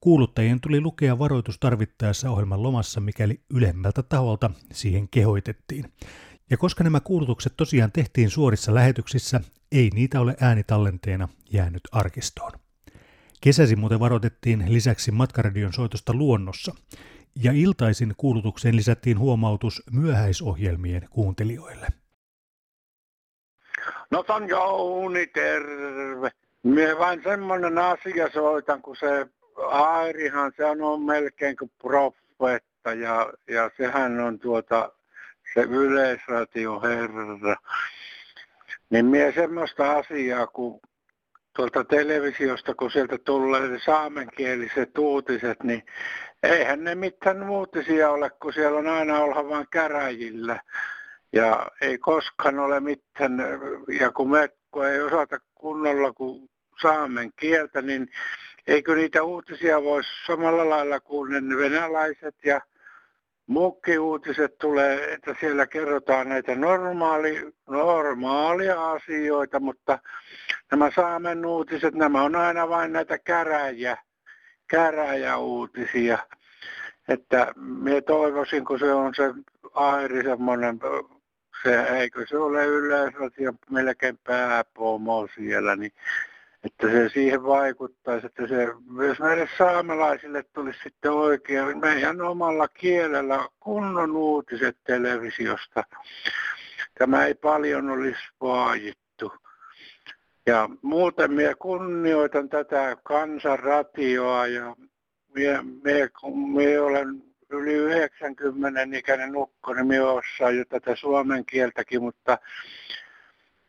Kuuluttajien 0.00 0.60
tuli 0.60 0.80
lukea 0.80 1.18
varoitus 1.18 1.58
tarvittaessa 1.58 2.30
ohjelman 2.30 2.62
lomassa, 2.62 3.00
mikäli 3.00 3.40
ylemmältä 3.50 4.02
taholta 4.02 4.50
siihen 4.72 5.08
kehoitettiin. 5.08 5.92
Ja 6.50 6.56
koska 6.56 6.84
nämä 6.84 7.00
kuulutukset 7.00 7.52
tosiaan 7.56 7.92
tehtiin 7.92 8.30
suorissa 8.30 8.74
lähetyksissä, 8.74 9.40
ei 9.72 9.90
niitä 9.94 10.20
ole 10.20 10.36
äänitallenteena 10.40 11.28
jäänyt 11.50 11.82
arkistoon. 11.92 12.63
Kesäsi 13.44 13.76
muuten 13.76 14.00
varoitettiin 14.00 14.64
lisäksi 14.68 15.10
matkaradion 15.10 15.72
soitosta 15.72 16.14
luonnossa, 16.14 16.74
ja 17.42 17.52
iltaisin 17.52 18.14
kuulutukseen 18.16 18.76
lisättiin 18.76 19.18
huomautus 19.18 19.82
myöhäisohjelmien 19.92 21.08
kuuntelijoille. 21.10 21.86
No 24.10 24.24
on 24.28 24.48
Jouni, 24.48 25.26
terve. 25.26 26.30
Mie 26.62 26.98
vain 26.98 27.22
semmoinen 27.24 27.78
asia 27.78 28.30
soitan, 28.32 28.82
kun 28.82 28.96
se 28.96 29.26
Airihan, 29.66 30.52
se 30.56 30.64
on 30.64 31.02
melkein 31.02 31.56
kuin 31.56 31.70
profeetta 31.82 32.92
ja, 32.92 33.32
ja 33.48 33.70
sehän 33.76 34.20
on 34.20 34.38
tuota 34.38 34.92
se 35.54 35.60
yleisratio 35.60 36.80
herra. 36.80 37.56
Niin 38.90 39.06
mie 39.06 39.32
semmoista 39.32 39.92
asiaa, 39.92 40.46
kun 40.46 40.80
tuolta 41.56 41.84
televisiosta, 41.84 42.74
kun 42.74 42.90
sieltä 42.90 43.18
tulee 43.18 43.78
saamenkieliset 43.84 44.98
uutiset, 44.98 45.62
niin 45.62 45.82
eihän 46.42 46.84
ne 46.84 46.94
mitään 46.94 47.50
uutisia 47.50 48.10
ole, 48.10 48.30
kun 48.30 48.52
siellä 48.52 48.78
on 48.78 48.86
aina 48.86 49.18
olla 49.18 49.48
vain 49.48 49.66
käräjillä. 49.70 50.60
Ja 51.32 51.66
ei 51.80 51.98
koskaan 51.98 52.58
ole 52.58 52.80
mitään, 52.80 53.38
ja 54.00 54.10
kun 54.10 54.30
me 54.30 54.48
kun 54.74 54.86
ei 54.86 55.00
osata 55.00 55.38
kunnolla 55.54 56.12
kuin 56.12 56.50
saamen 56.82 57.30
kieltä, 57.36 57.82
niin 57.82 58.08
eikö 58.66 58.94
niitä 58.94 59.22
uutisia 59.22 59.82
voisi 59.82 60.10
samalla 60.26 60.70
lailla 60.70 61.00
kuin 61.00 61.48
ne 61.48 61.56
venäläiset 61.56 62.34
ja 62.44 62.60
Muukki 63.46 63.98
uutiset 63.98 64.58
tulee, 64.58 65.12
että 65.12 65.34
siellä 65.40 65.66
kerrotaan 65.66 66.28
näitä 66.28 66.54
normaali, 66.54 67.52
normaalia 67.68 68.90
asioita, 68.90 69.60
mutta 69.60 69.98
nämä 70.70 70.90
Saamen 70.90 71.46
uutiset, 71.46 71.94
nämä 71.94 72.22
on 72.22 72.36
aina 72.36 72.68
vain 72.68 72.92
näitä 72.92 73.18
käräjä, 73.18 73.96
käräjäuutisia. 74.66 76.18
Että 77.08 77.52
minä 77.56 78.00
toivoisin, 78.00 78.64
kun 78.64 78.78
se 78.78 78.92
on 78.92 79.14
se 79.14 79.34
Airi 79.74 80.22
semmoinen, 80.22 80.80
se, 81.62 81.82
eikö 81.82 82.26
se 82.26 82.38
ole 82.38 82.64
yleisradio 82.64 83.52
melkein 83.70 84.18
pääpomo 84.24 85.28
siellä, 85.34 85.76
niin 85.76 85.92
että 86.64 86.90
se 86.90 87.08
siihen 87.08 87.44
vaikuttaisi, 87.44 88.26
että 88.26 88.46
se 88.46 88.68
myös 88.90 89.18
meille 89.18 89.48
saamelaisille 89.58 90.44
tulisi 90.52 90.78
sitten 90.82 91.12
oikein 91.12 91.78
meidän 91.80 92.20
omalla 92.20 92.68
kielellä 92.68 93.48
kunnon 93.60 94.16
uutiset 94.16 94.76
televisiosta. 94.84 95.84
Tämä 96.98 97.26
ei 97.26 97.34
paljon 97.34 97.90
olisi 97.90 98.22
vaajittu. 98.40 99.32
Ja 100.46 100.68
muuten 100.82 101.32
minä 101.32 101.54
kunnioitan 101.58 102.48
tätä 102.48 102.96
kansanratioa 103.02 104.46
ja 104.46 104.76
minä, 105.34 105.62
minä, 105.62 106.08
kun 106.20 106.50
minä 106.50 106.82
olen 106.82 107.22
yli 107.50 107.72
90 107.72 108.80
ikäinen 108.92 109.36
ukko, 109.36 109.74
niin 109.74 109.86
minä 109.86 110.10
osaan 110.10 110.56
jo 110.56 110.64
tätä 110.64 110.96
suomen 110.96 111.44
kieltäkin, 111.46 112.02
mutta 112.02 112.38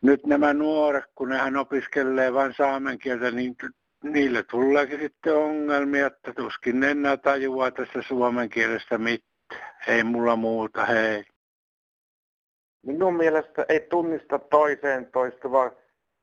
nyt 0.05 0.25
nämä 0.25 0.53
nuoret, 0.53 1.05
kun 1.15 1.29
nehän 1.29 1.57
opiskelee 1.57 2.33
vain 2.33 2.53
saamen 2.57 2.97
kieltä, 2.97 3.31
niin 3.31 3.55
niille 4.03 4.43
tuleekin 4.43 4.99
sitten 4.99 5.35
ongelmia, 5.35 6.07
että 6.07 6.33
tuskin 6.33 6.79
ne 6.79 6.91
enää 6.91 7.17
tajuaa 7.17 7.71
tästä 7.71 8.01
suomen 8.01 8.49
kielestä 8.49 8.97
mitään. 8.97 9.35
Ei 9.87 10.03
mulla 10.03 10.35
muuta, 10.35 10.85
hei. 10.85 11.23
Minun 12.81 13.15
mielestä 13.15 13.65
ei 13.69 13.79
tunnista 13.79 14.39
toiseen 14.39 15.09
toistuva 15.13 15.71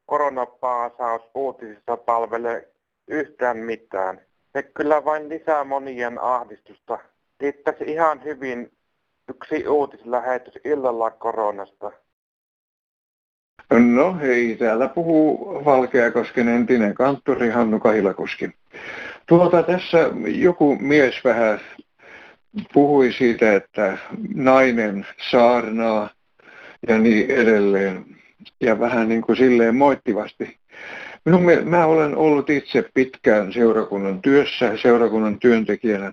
koronapaasaus 0.06 1.22
uutisissa 1.34 1.96
palvele 1.96 2.68
yhtään 3.08 3.56
mitään. 3.56 4.20
Se 4.52 4.62
kyllä 4.62 5.04
vain 5.04 5.28
lisää 5.28 5.64
monien 5.64 6.18
ahdistusta. 6.18 6.98
Riittäisi 7.40 7.84
ihan 7.84 8.24
hyvin 8.24 8.72
yksi 9.28 9.68
uutislähetys 9.68 10.54
illalla 10.64 11.10
koronasta. 11.10 11.92
No 13.78 14.18
hei, 14.20 14.56
täällä 14.56 14.88
puhuu 14.88 15.64
Valkeakosken 15.64 16.48
entinen 16.48 16.94
kanttori 16.94 17.50
Hannu 17.50 17.80
Kahilakoski. 17.80 18.50
Tuota, 19.26 19.62
tässä 19.62 20.10
joku 20.26 20.76
mies 20.80 21.24
vähän 21.24 21.60
puhui 22.72 23.12
siitä, 23.12 23.54
että 23.54 23.98
nainen 24.34 25.06
saarnaa 25.30 26.10
ja 26.88 26.98
niin 26.98 27.30
edelleen. 27.30 28.04
Ja 28.60 28.80
vähän 28.80 29.08
niin 29.08 29.22
kuin 29.22 29.36
silleen 29.36 29.74
moittivasti. 29.74 30.56
Minun, 31.24 31.42
mä 31.64 31.86
olen 31.86 32.16
ollut 32.16 32.50
itse 32.50 32.84
pitkään 32.94 33.52
seurakunnan 33.52 34.22
työssä, 34.22 34.76
seurakunnan 34.76 35.38
työntekijänä. 35.38 36.12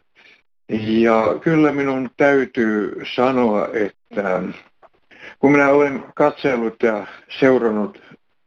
Ja 0.87 1.35
kyllä 1.41 1.71
minun 1.71 2.09
täytyy 2.17 3.01
sanoa, 3.15 3.67
että 3.73 4.41
kun 5.39 5.51
minä 5.51 5.69
olen 5.69 6.03
katsellut 6.15 6.84
ja 6.84 7.08
seurannut 7.39 8.01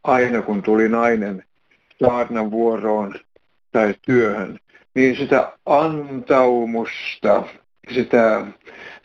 aina, 0.04 0.42
kun 0.42 0.62
tuli 0.62 0.88
nainen 0.88 1.44
saarnan 2.02 2.50
vuoroon 2.50 3.14
tai 3.72 3.94
työhön, 4.02 4.58
niin 4.94 5.16
sitä 5.16 5.52
antaumusta 5.66 7.42
sitä 7.94 8.46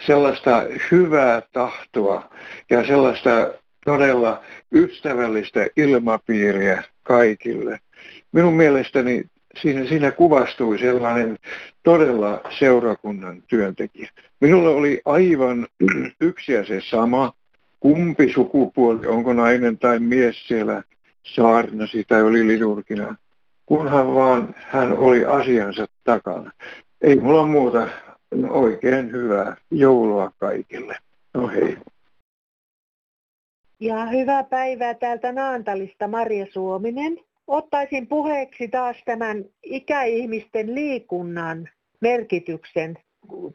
sellaista 0.06 0.64
hyvää 0.92 1.42
tahtoa 1.52 2.30
ja 2.70 2.88
sellaista 2.88 3.54
todella 3.86 4.42
ystävällistä 4.72 5.68
ilmapiiriä 5.78 6.84
kaikille. 7.04 7.80
Minun 8.32 8.54
mielestäni 8.54 9.24
siinä, 9.62 9.86
siinä 9.86 10.12
kuvastui 10.12 10.80
sellainen 10.80 11.38
todella 11.84 12.42
seurakunnan 12.60 13.44
työntekijä. 13.48 14.10
Minulla 14.42 14.70
oli 14.70 15.02
aivan 15.06 15.68
yksi 16.22 16.54
ja 16.54 16.66
se 16.66 16.82
sama, 16.90 17.34
kumpi 17.80 18.34
sukupuoli, 18.34 19.08
onko 19.08 19.34
nainen 19.34 19.78
tai 19.78 20.00
mies 20.00 20.48
siellä 20.48 20.84
saarnasi 21.36 22.04
tai 22.08 22.24
oli 22.24 22.48
liturgina, 22.48 23.16
kunhan 23.66 24.16
vaan 24.16 24.56
hän 24.58 24.98
oli 24.98 25.26
asiansa 25.26 25.86
takana. 26.04 26.52
Ei 27.02 27.16
mulla 27.16 27.46
muuta 27.48 27.88
oikein 28.50 29.12
hyvää 29.12 29.58
joulua 29.72 30.32
kaikille. 30.38 30.98
No 31.34 31.48
hei. 31.48 31.78
Ja 33.80 34.06
hyvää 34.06 34.44
päivää 34.44 34.94
täältä 34.94 35.32
Naantalista 35.32 36.08
Marja 36.08 36.46
Suominen. 36.54 37.20
Ottaisin 37.48 38.08
puheeksi 38.08 38.68
taas 38.68 38.98
tämän 39.06 39.46
ikäihmisten 39.64 40.76
liikunnan 40.76 41.70
merkityksen. 42.02 42.98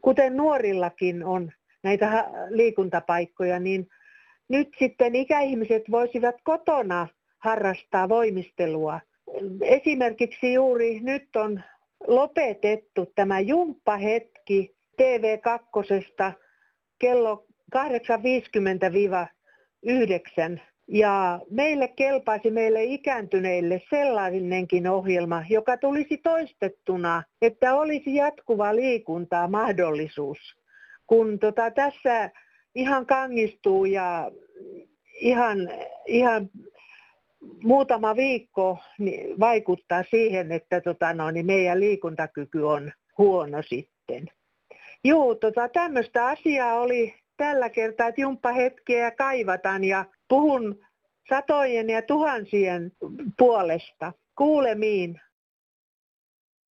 Kuten 0.00 0.37
nuorillakin 0.37 1.25
on 1.25 1.52
näitä 1.83 2.31
liikuntapaikkoja, 2.49 3.61
niin 3.61 3.88
nyt 4.52 4.68
sitten 4.78 5.14
ikäihmiset 5.14 5.82
voisivat 5.90 6.35
kotona 6.44 7.09
harrastaa 7.38 8.09
voimistelua. 8.09 9.00
Esimerkiksi 9.61 10.52
juuri 10.52 11.00
nyt 11.00 11.37
on 11.37 11.62
lopetettu 12.06 13.12
tämä 13.14 13.40
jumppahetki 13.40 14.75
TV2 15.02 16.32
kello 16.99 17.44
8.50-9. 17.76 20.61
Ja 20.88 21.40
meille 21.50 21.88
kelpaisi 21.88 22.50
meille 22.50 22.85
ikääntyneille 22.85 23.82
sellainenkin 23.90 24.88
ohjelma, 24.88 25.44
joka 25.49 25.76
tulisi 25.76 26.18
toistettuna, 26.18 27.23
että 27.42 27.75
olisi 27.75 28.14
jatkuva 28.14 28.76
liikuntaa 28.76 29.49
mahdollisuus. 29.49 30.38
Kun 31.06 31.38
tota, 31.38 31.71
tässä 31.71 32.30
ihan 32.75 33.06
kangistuu 33.06 33.85
ja 33.85 34.30
ihan, 35.21 35.59
ihan 36.07 36.50
muutama 37.62 38.16
viikko 38.16 38.78
niin 38.99 39.40
vaikuttaa 39.40 40.04
siihen, 40.11 40.52
että 40.52 40.81
tota, 40.81 41.12
no, 41.12 41.31
niin 41.31 41.47
meidän 41.47 41.81
liikuntakyky 41.81 42.62
on 42.62 42.92
huono 43.19 43.62
sitten. 43.62 44.26
Joo, 45.04 45.35
tota, 45.35 45.69
tämmöistä 45.69 46.26
asiaa 46.26 46.81
oli 46.81 47.14
tällä 47.37 47.71
kertaa, 47.71 48.09
että 48.09 48.21
jumppa 48.21 48.52
hetkeä 48.52 49.11
kaivataan 49.11 49.85
ja 49.85 50.04
puhun 50.28 50.85
satojen 51.28 51.90
ja 51.90 52.02
tuhansien 52.02 52.92
puolesta. 53.38 54.12
Kuulemiin. 54.38 55.21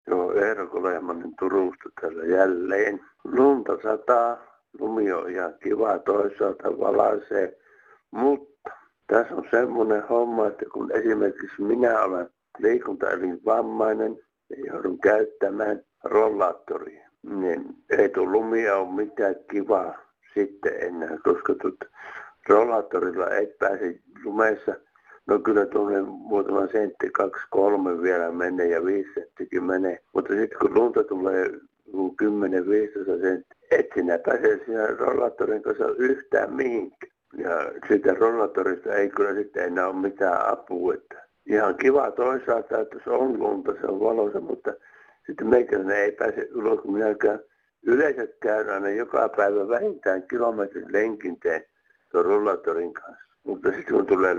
Joo, 0.06 0.32
Eero 0.32 0.82
Lehmanen 0.82 1.34
Turusta 1.38 1.90
täällä 2.00 2.24
jälleen. 2.24 3.00
Lunta 3.24 3.72
sataa, 3.82 4.38
lumi 4.78 5.12
on 5.12 5.30
ihan 5.30 5.54
kiva, 5.62 5.98
toisaalta 5.98 6.78
valaisee, 6.78 7.59
mutta 8.10 8.70
tässä 9.06 9.34
on 9.34 9.44
semmoinen 9.50 10.08
homma, 10.08 10.46
että 10.46 10.64
kun 10.72 10.92
esimerkiksi 10.92 11.62
minä 11.62 12.02
olen 12.02 12.30
liikuntaelin 12.58 13.40
vammainen 13.44 14.18
ja 14.50 14.56
joudun 14.66 15.00
käyttämään 15.00 15.82
rollaattoria, 16.04 17.08
niin 17.22 17.64
ei 17.98 18.08
tuo 18.08 18.24
lumia 18.24 18.76
ole 18.76 18.94
mitään 18.94 19.34
kivaa 19.50 19.94
sitten 20.34 20.72
enää, 20.80 21.18
koska 21.24 21.54
tuot 21.54 21.74
rollaattorilla 22.48 23.26
ei 23.26 23.46
pääse 23.58 23.98
lumeessa. 24.24 24.74
No 25.26 25.38
kyllä 25.38 25.66
tuonne 25.66 26.02
muutama 26.02 26.66
sentti, 26.66 27.10
kaksi, 27.10 27.46
kolme 27.50 28.02
vielä 28.02 28.32
menee 28.32 28.68
ja 28.68 28.84
viisi 28.84 29.10
senttikin 29.14 29.64
menee. 29.64 29.98
Mutta 30.14 30.34
sitten 30.34 30.58
kun 30.58 30.74
lunta 30.74 31.04
tulee 31.04 31.48
10-15 31.48 33.20
senttiä, 33.20 33.56
et 33.70 33.86
sinä 33.94 34.18
pääse 34.18 34.60
siinä 34.64 34.86
rollaattorin 34.86 35.62
kanssa 35.62 35.84
yhtään 35.98 36.54
mihinkään. 36.54 37.12
Ja 37.36 37.72
siitä 37.88 38.14
rollaattorista 38.14 38.94
ei 38.94 39.08
kyllä 39.08 39.34
sitten 39.34 39.64
enää 39.64 39.86
ole 39.86 39.96
mitään 39.96 40.48
apua. 40.52 40.94
Että 40.94 41.26
ihan 41.46 41.74
kiva 41.76 42.10
toisaalta, 42.10 42.80
että 42.80 42.96
se 43.04 43.10
on 43.10 43.38
lunta, 43.38 43.72
se 43.80 43.86
on 43.86 44.00
valoisa, 44.00 44.40
mutta 44.40 44.72
sitten 45.26 45.46
meikäläinen 45.46 45.96
ei 45.96 46.12
pääse 46.12 46.48
ulos, 46.54 46.80
kun 46.80 46.92
minäkään 46.92 47.40
yleensä 47.82 48.26
käyn 48.40 48.70
aina 48.70 48.88
joka 48.88 49.28
päivä 49.28 49.68
vähintään 49.68 50.22
kilometrin 50.22 50.92
lenkinteen 50.92 51.64
tuon 52.12 52.24
rollaattorin 52.24 52.94
kanssa. 52.94 53.24
Mutta 53.44 53.68
sitten 53.68 53.94
kun 53.94 54.06
tulee 54.06 54.36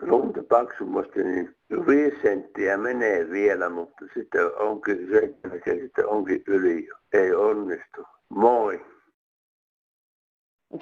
lunta 0.00 0.42
paksumasti, 0.48 1.24
niin 1.24 1.56
viisi 1.86 2.22
senttiä 2.22 2.76
menee 2.76 3.30
vielä, 3.30 3.68
mutta 3.68 4.04
sitten 4.14 4.56
onkin 4.58 5.08
seitsemän 5.10 5.60
ja 5.66 5.74
sitten 5.74 6.06
onkin 6.06 6.42
yli 6.46 6.86
jo. 6.86 6.96
Ei 7.12 7.34
onnistu. 7.34 8.04
Moi. 8.28 8.86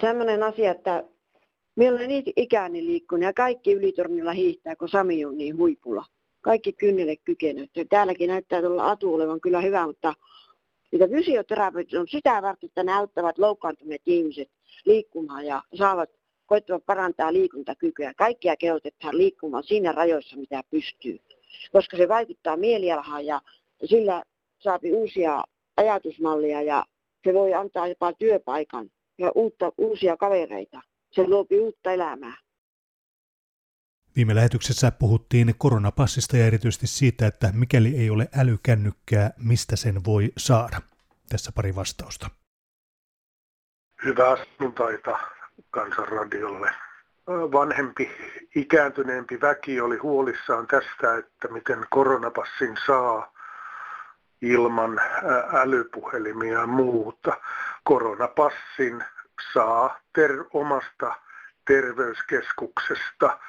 Sellainen 0.01 0.43
asia, 0.43 0.71
että 0.71 1.03
minä 1.75 1.91
olen 1.91 2.07
niin 2.07 2.23
ikäni 2.35 2.85
liikkunut 2.85 3.23
ja 3.23 3.33
kaikki 3.33 3.73
ylitornilla 3.73 4.31
hiihtää, 4.31 4.75
kun 4.75 4.89
Sami 4.89 5.25
on 5.25 5.37
niin 5.37 5.57
huipulla. 5.57 6.05
Kaikki 6.41 6.73
kynnelle 6.73 7.15
kykenevät. 7.15 7.69
Täälläkin 7.89 8.27
näyttää 8.27 8.61
tuolla 8.61 8.91
Atu 8.91 9.13
olevan 9.13 9.41
kyllä 9.41 9.61
hyvä, 9.61 9.87
mutta 9.87 10.13
mitä 10.91 11.07
fysioterapeutit 11.07 11.93
on 11.93 12.07
sitä 12.07 12.41
varten, 12.41 12.67
että 12.67 12.83
ne 12.83 12.93
auttavat 12.93 13.37
loukkaantuneet 13.37 14.01
ihmiset 14.05 14.49
liikkumaan 14.85 15.45
ja 15.45 15.63
saavat 15.73 16.09
koittavat 16.45 16.85
parantaa 16.85 17.33
liikuntakykyä. 17.33 18.13
Kaikkia 18.17 18.57
kehotetaan 18.57 19.17
liikkumaan 19.17 19.63
siinä 19.63 19.91
rajoissa, 19.91 20.37
mitä 20.37 20.63
pystyy. 20.69 21.19
Koska 21.71 21.97
se 21.97 22.07
vaikuttaa 22.07 22.57
mielialaan 22.57 23.25
ja 23.25 23.41
sillä 23.85 24.23
saapi 24.59 24.93
uusia 24.93 25.43
ajatusmallia 25.77 26.61
ja 26.61 26.85
se 27.23 27.33
voi 27.33 27.53
antaa 27.53 27.87
jopa 27.87 28.13
työpaikan 28.13 28.91
ja 29.17 29.31
uutta, 29.35 29.71
uusia 29.77 30.17
kavereita. 30.17 30.81
Se 31.11 31.27
luopi 31.27 31.59
uutta 31.59 31.91
elämää. 31.91 32.37
Viime 34.15 34.35
lähetyksessä 34.35 34.91
puhuttiin 34.91 35.55
koronapassista 35.57 36.37
ja 36.37 36.45
erityisesti 36.45 36.87
siitä, 36.87 37.27
että 37.27 37.51
mikäli 37.53 37.97
ei 37.97 38.09
ole 38.09 38.27
älykännykkää, 38.37 39.31
mistä 39.37 39.75
sen 39.75 40.05
voi 40.05 40.31
saada. 40.37 40.81
Tässä 41.29 41.51
pari 41.55 41.75
vastausta. 41.75 42.29
Hyvää 44.05 44.35
sunnuntaita 44.37 45.19
kansanradiolle. 45.71 46.71
Vanhempi, 47.27 48.11
ikääntyneempi 48.55 49.41
väki 49.41 49.81
oli 49.81 49.97
huolissaan 49.97 50.67
tästä, 50.67 51.17
että 51.17 51.47
miten 51.47 51.85
koronapassin 51.89 52.77
saa 52.85 53.33
ilman 54.41 55.01
älypuhelimia 55.53 56.59
ja 56.59 56.67
muuta. 56.67 57.41
Koronapassin 57.83 59.03
saa 59.53 59.99
ter- 60.13 60.45
omasta 60.53 61.15
terveyskeskuksesta. 61.67 63.39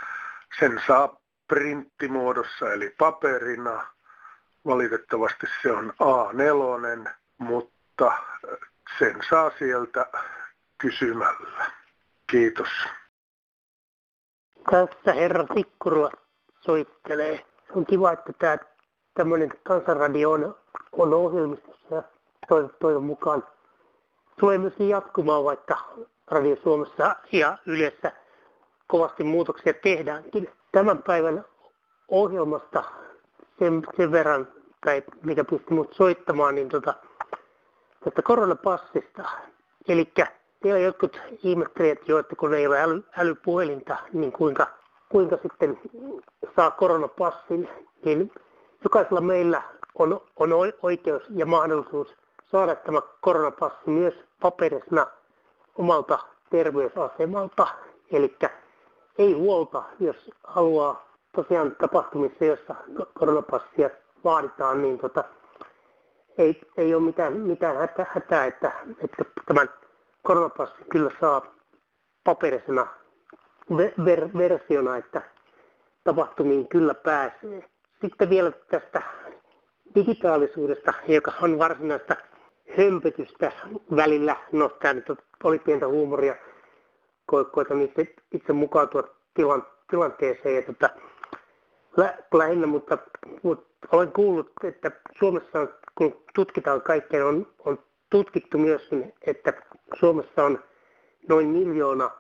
Sen 0.60 0.82
saa 0.86 1.16
printtimuodossa 1.48 2.72
eli 2.72 2.94
paperina. 2.98 3.86
Valitettavasti 4.66 5.46
se 5.62 5.72
on 5.72 5.92
A4, 6.00 7.10
mutta 7.38 8.12
sen 8.98 9.20
saa 9.30 9.50
sieltä 9.58 10.06
kysymällä. 10.78 11.70
Kiitos. 12.30 12.68
Tässä 14.70 15.12
herra 15.12 15.44
Tikkurua 15.54 16.10
soittelee. 16.60 17.46
On 17.76 17.86
kiva, 17.86 18.12
että 18.12 18.32
tämä 18.32 18.56
tämmöinen 19.14 19.52
kansanradio 19.62 20.30
on, 20.30 20.56
on 20.92 21.14
ohjelmistossa 21.14 21.94
ja 21.94 22.02
toivon, 22.48 22.70
toivon 22.80 23.04
mukaan 23.04 23.42
tulee 24.42 24.58
myöskin 24.58 24.88
jatkumaan, 24.88 25.44
vaikka 25.44 25.76
Radio 26.30 26.56
Suomessa 26.62 27.16
ja 27.32 27.58
yleensä 27.66 28.12
kovasti 28.86 29.24
muutoksia 29.24 29.74
tehdäänkin. 29.74 30.50
Tämän 30.72 31.02
päivän 31.02 31.44
ohjelmasta 32.08 32.84
sen, 33.58 33.82
sen 33.96 34.12
verran, 34.12 34.48
tai 34.84 35.02
mikä 35.24 35.44
pystyi 35.44 35.74
mut 35.74 35.92
soittamaan, 35.92 36.54
niin 36.54 36.68
tota, 36.68 36.94
tästä 38.04 38.22
koronapassista. 38.22 39.22
Eli 39.88 40.12
siellä 40.62 40.78
jotkut 40.80 41.20
ihmettelevät 41.42 42.08
jo, 42.08 42.18
että 42.18 42.36
kun 42.36 42.54
ei 42.54 42.66
ole 42.66 42.82
äly, 42.82 43.04
älypuhelinta, 43.18 43.96
niin 44.12 44.32
kuinka, 44.32 44.66
kuinka 45.08 45.38
sitten 45.42 45.78
saa 46.56 46.70
koronapassin, 46.70 47.68
niin 48.04 48.32
jokaisella 48.84 49.20
meillä 49.20 49.62
on, 49.94 50.20
on 50.36 50.50
oikeus 50.82 51.22
ja 51.30 51.46
mahdollisuus 51.46 52.21
saada 52.52 52.74
tämä 52.74 53.02
koronapassi 53.20 53.90
myös 53.90 54.14
paperisena 54.42 55.06
omalta 55.78 56.18
terveysasemalta. 56.50 57.66
Eli 58.12 58.36
ei 59.18 59.32
huolta, 59.32 59.82
jos 60.00 60.30
haluaa 60.44 61.06
tosiaan 61.36 61.76
tapahtumissa, 61.76 62.44
jossa 62.44 62.74
koronapassia 63.18 63.90
vaaditaan, 64.24 64.82
niin 64.82 64.98
tota, 64.98 65.24
ei, 66.38 66.60
ei 66.76 66.94
ole 66.94 67.02
mitään, 67.02 67.32
mitään 67.32 67.76
hätää, 67.76 68.06
hätää 68.08 68.44
että, 68.44 68.72
että 69.04 69.24
tämän 69.46 69.68
koronapassin 70.22 70.86
kyllä 70.90 71.10
saa 71.20 71.42
paperisena 72.24 72.86
ver, 74.04 74.28
versiona, 74.38 74.96
että 74.96 75.22
tapahtumiin 76.04 76.68
kyllä 76.68 76.94
pääsee. 76.94 77.64
Sitten 78.00 78.30
vielä 78.30 78.50
tästä 78.50 79.02
digitaalisuudesta, 79.94 80.92
joka 81.08 81.32
on 81.42 81.58
varsinaista 81.58 82.16
hömpötystä 82.78 83.52
välillä. 83.96 84.36
No, 84.52 84.68
tämä 84.68 84.94
nyt 84.94 85.06
oli 85.44 85.58
pientä 85.58 85.88
huumoria. 85.88 86.34
Ko- 87.32 87.50
koitan 87.52 87.82
itse, 87.82 88.14
itse 88.32 88.52
mukautua 88.52 89.02
tilan, 89.34 89.66
tilanteeseen. 89.90 90.54
Ja 90.54 90.62
tota, 90.62 90.90
lä, 91.96 92.18
lähinnä, 92.34 92.66
mutta, 92.66 92.98
mutta, 93.42 93.66
olen 93.92 94.12
kuullut, 94.12 94.50
että 94.64 94.90
Suomessa 95.18 95.68
kun 95.94 96.22
tutkitaan 96.34 96.82
kaikkea, 96.82 97.26
on, 97.26 97.46
on 97.64 97.78
tutkittu 98.10 98.58
myös, 98.58 98.90
että 99.26 99.52
Suomessa 100.00 100.44
on 100.44 100.64
noin 101.28 101.48
miljoona 101.48 102.10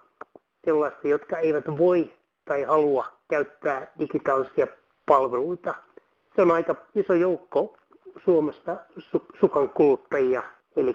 sellaista, 0.64 1.08
jotka 1.08 1.38
eivät 1.38 1.64
voi 1.78 2.12
tai 2.44 2.62
halua 2.62 3.06
käyttää 3.30 3.92
digitaalisia 3.98 4.66
palveluita. 5.06 5.74
Se 6.36 6.42
on 6.42 6.50
aika 6.50 6.76
iso 6.94 7.14
joukko 7.14 7.76
Suomesta 8.24 8.76
su- 8.98 9.38
sukan 9.40 9.70
kuluttajia. 9.70 10.42
Eli 10.76 10.94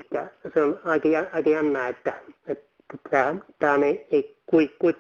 se 0.53 0.63
on 0.63 0.79
aika, 0.85 1.07
aika 1.33 1.49
jännää, 1.49 1.87
että, 1.87 2.13
että 2.47 2.67
tämä, 3.59 3.85
ei, 3.85 4.07
ei 4.11 4.37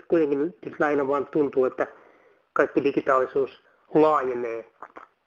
kuitenkin 0.07 0.55
lähinnä 0.79 1.07
vaan 1.07 1.27
tuntuu, 1.27 1.65
että 1.65 1.87
kaikki 2.53 2.83
digitaalisuus 2.83 3.63
laajenee. 3.93 4.71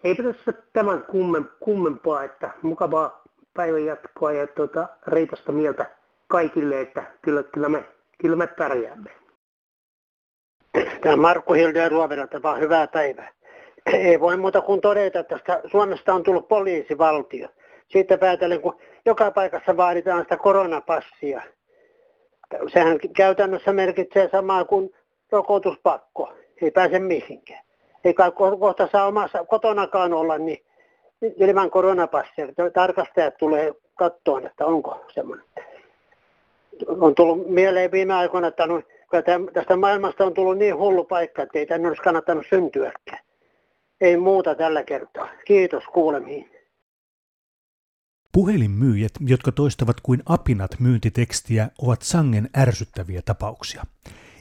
Eipä 0.05 0.23
tässä 0.23 0.53
tämän 0.73 1.05
kummen, 1.05 1.49
kummempaa, 1.61 2.25
että 2.25 2.51
mukavaa 2.63 3.23
päivän 3.55 3.85
jatkoa 3.85 4.33
ja 4.33 4.47
tuota, 4.47 4.89
reipasta 5.07 5.53
mieltä 5.53 5.91
kaikille, 6.29 6.81
että 6.81 7.03
kyllä, 7.23 7.43
kyllä, 7.43 7.69
me, 7.69 7.85
kyllä 8.19 8.37
me 8.37 8.47
pärjäämme. 8.47 9.11
Tämä 11.01 11.17
Markku 11.17 11.53
Hilde 11.53 11.89
Ruovedelta 11.89 12.43
vaan 12.43 12.61
hyvää 12.61 12.87
päivää. 12.87 13.33
Ei 13.87 14.21
voi 14.21 14.37
muuta 14.37 14.61
kuin 14.61 14.81
todeta, 14.81 15.19
että 15.19 15.35
tästä 15.35 15.69
Suomesta 15.71 16.15
on 16.15 16.23
tullut 16.23 16.49
poliisivaltio. 16.49 17.49
Siitä 17.89 18.19
päätellen, 18.19 18.61
kun 18.61 18.79
joka 19.07 19.31
paikassa 19.31 19.77
vaaditaan 19.77 20.23
sitä 20.23 20.37
koronapassia. 20.37 21.43
Sehän 22.73 22.99
käytännössä 23.17 23.73
merkitsee 23.73 24.29
samaa 24.33 24.65
kuin 24.65 24.95
rokotuspakko. 25.33 26.33
Ei 26.63 26.71
pääse 26.71 26.99
mihinkään. 26.99 27.65
Ei 28.05 28.15
kai 28.15 28.33
kohta 28.33 28.89
saa 28.93 29.07
omassa 29.07 29.45
kotonakaan 29.45 30.13
olla, 30.13 30.39
niin 30.39 30.59
ilman 31.37 31.71
koronapassia. 31.71 32.47
Tarkastajat 32.75 33.37
tulee 33.37 33.73
kattoon, 33.95 34.47
että 34.47 34.67
onko 34.67 35.05
semmoinen. 35.09 35.47
On 37.01 37.15
tullut 37.15 37.49
mieleen 37.49 37.93
viime 37.93 38.15
aikoina, 38.15 38.49
että 38.49 38.69
tästä 39.53 39.77
maailmasta 39.77 40.25
on 40.25 40.35
tullut 40.35 40.59
niin 40.59 40.77
hullu 40.77 41.05
paikka, 41.05 41.43
että 41.43 41.59
ei 41.59 41.67
tänne 41.67 41.89
olisi 41.89 42.03
kannattanut 42.03 42.47
syntyäkään. 42.51 43.19
Ei 44.01 44.17
muuta 44.17 44.55
tällä 44.55 44.85
kertaa. 44.85 45.29
Kiitos 45.47 45.85
kuulemiin. 45.85 46.51
Puhelinmyyjät, 48.33 49.13
jotka 49.21 49.53
toistavat 49.53 50.01
kuin 50.01 50.23
apinat 50.27 50.81
myyntitekstiä, 50.81 51.71
ovat 51.83 52.03
sangen 52.03 52.51
ärsyttäviä 52.57 53.23
tapauksia. 53.25 53.85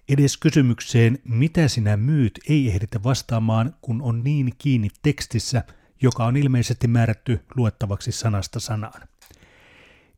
Edes 0.10 0.38
kysymykseen, 0.38 1.20
mitä 1.24 1.68
sinä 1.68 1.98
myyt, 1.98 2.40
ei 2.50 2.68
ehditä 2.68 3.04
vastaamaan, 3.04 3.76
kun 3.82 4.02
on 4.02 4.24
niin 4.24 4.54
kiinni 4.58 4.88
tekstissä, 5.02 5.64
joka 6.02 6.26
on 6.26 6.38
ilmeisesti 6.38 6.88
määrätty 6.88 7.40
luettavaksi 7.56 8.12
sanasta 8.12 8.60
sanaan. 8.60 9.02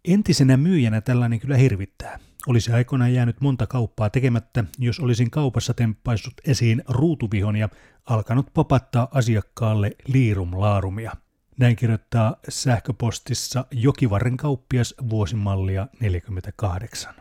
Entisenä 0.05 0.57
myyjänä 0.57 1.01
tällainen 1.01 1.39
kyllä 1.39 1.57
hirvittää. 1.57 2.19
Olisi 2.47 2.73
aikoinaan 2.73 3.13
jäänyt 3.13 3.41
monta 3.41 3.67
kauppaa 3.67 4.09
tekemättä, 4.09 4.63
jos 4.79 4.99
olisin 4.99 5.31
kaupassa 5.31 5.73
temppaissut 5.73 6.33
esiin 6.47 6.81
ruutuvihon 6.89 7.55
ja 7.55 7.69
alkanut 8.09 8.47
popattaa 8.53 9.07
asiakkaalle 9.13 9.91
liirum 10.07 10.59
laarumia. 10.59 11.11
Näin 11.59 11.75
kirjoittaa 11.75 12.35
sähköpostissa 12.49 13.65
Jokivarren 13.71 14.37
kauppias 14.37 14.95
vuosimallia 15.09 15.87
48. 15.99 17.13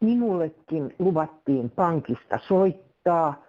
Minullekin 0.00 0.94
luvattiin 0.98 1.70
pankista 1.70 2.38
soittaa. 2.48 3.42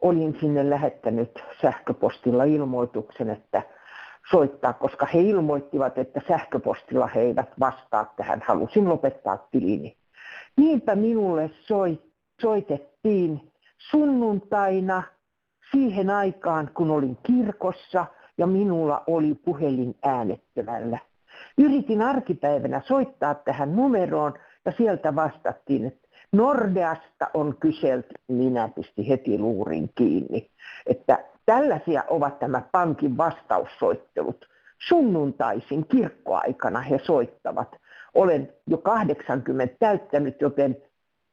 Olin 0.00 0.36
sinne 0.40 0.70
lähettänyt 0.70 1.30
sähköpostilla 1.62 2.44
ilmoituksen, 2.44 3.30
että 3.30 3.62
soittaa, 4.30 4.72
koska 4.72 5.06
he 5.06 5.20
ilmoittivat, 5.20 5.98
että 5.98 6.20
sähköpostilla 6.28 7.06
he 7.06 7.20
eivät 7.20 7.48
vastaa 7.60 8.12
tähän. 8.16 8.42
Halusin 8.46 8.88
lopettaa 8.88 9.38
tilini. 9.50 9.96
Niinpä 10.56 10.94
minulle 10.94 11.50
soitettiin 12.40 13.52
sunnuntaina 13.78 15.02
siihen 15.70 16.10
aikaan, 16.10 16.70
kun 16.74 16.90
olin 16.90 17.18
kirkossa 17.22 18.06
ja 18.38 18.46
minulla 18.46 19.02
oli 19.06 19.34
puhelin 19.34 19.94
äänettömällä. 20.02 20.98
Yritin 21.58 22.02
arkipäivänä 22.02 22.82
soittaa 22.84 23.34
tähän 23.34 23.76
numeroon 23.76 24.34
ja 24.64 24.72
sieltä 24.76 25.14
vastattiin, 25.14 25.86
että 25.86 26.08
Nordeasta 26.32 27.30
on 27.34 27.56
kyselty, 27.60 28.14
minä 28.28 28.68
pisti 28.68 29.08
heti 29.08 29.38
luurin 29.38 29.90
kiinni. 29.94 30.50
Että 30.86 31.18
tällaisia 31.46 32.04
ovat 32.08 32.38
tämä 32.38 32.62
pankin 32.72 33.16
vastaussoittelut. 33.16 34.48
Sunnuntaisin 34.88 35.86
kirkkoaikana 35.86 36.80
he 36.80 37.00
soittavat. 37.04 37.76
Olen 38.14 38.52
jo 38.66 38.78
80 38.78 39.74
täyttänyt, 39.78 40.40
joten 40.40 40.76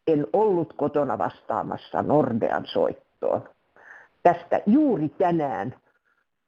en 0.08 0.28
ollut 0.34 0.73
kotona 0.73 1.17
vastaamassa 1.17 2.02
Nordean 2.02 2.65
soittoon. 2.65 3.49
Tästä 4.23 4.62
juuri 4.65 5.10
tänään 5.10 5.76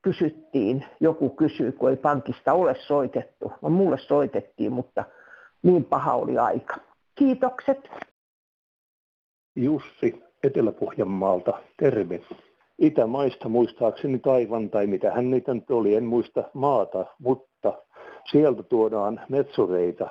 kysyttiin, 0.02 0.86
joku 1.00 1.30
kysyi, 1.30 1.72
kun 1.72 1.90
ei 1.90 1.96
pankista 1.96 2.54
ole 2.54 2.76
soitettu. 2.76 3.54
No 3.62 3.70
mulle 3.70 3.98
soitettiin, 3.98 4.74
mutta 4.74 5.04
niin 5.64 5.86
paha 5.86 6.14
oli 6.14 6.38
aika. 6.38 6.76
Kiitokset. 7.16 7.90
Jussi 9.56 10.24
Etelä-Pohjanmaalta, 10.44 11.60
terve. 11.78 12.22
Itämaista 12.80 13.50
muistaakseni 13.50 14.20
Taivan 14.20 14.70
tai 14.70 14.88
mitä 14.88 15.12
hän 15.12 15.32
niitä 15.32 15.54
nyt 15.54 15.72
oli, 15.72 15.96
en 15.96 16.04
muista 16.06 16.44
maata, 16.54 17.06
mutta 17.20 17.74
sieltä 18.32 18.64
tuodaan 18.64 19.22
metsureita 19.30 20.10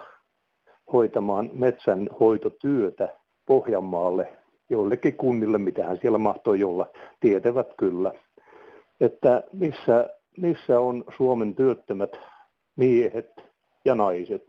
hoitamaan 0.93 1.51
metsänhoitotyötä 1.53 3.09
Pohjanmaalle 3.47 4.33
joillekin 4.71 5.17
kunnille, 5.17 5.59
mitä 5.59 5.85
hän 5.85 5.99
siellä 6.01 6.19
mahtoi 6.19 6.65
olla, 6.65 6.87
tietävät 7.21 7.69
kyllä. 7.77 8.13
Että 9.01 9.43
missä, 9.53 10.11
missä 10.37 10.81
on 10.81 11.05
Suomen 11.17 11.55
työttömät 11.55 12.17
miehet 12.77 13.31
ja 13.85 13.95
naiset, 13.95 14.45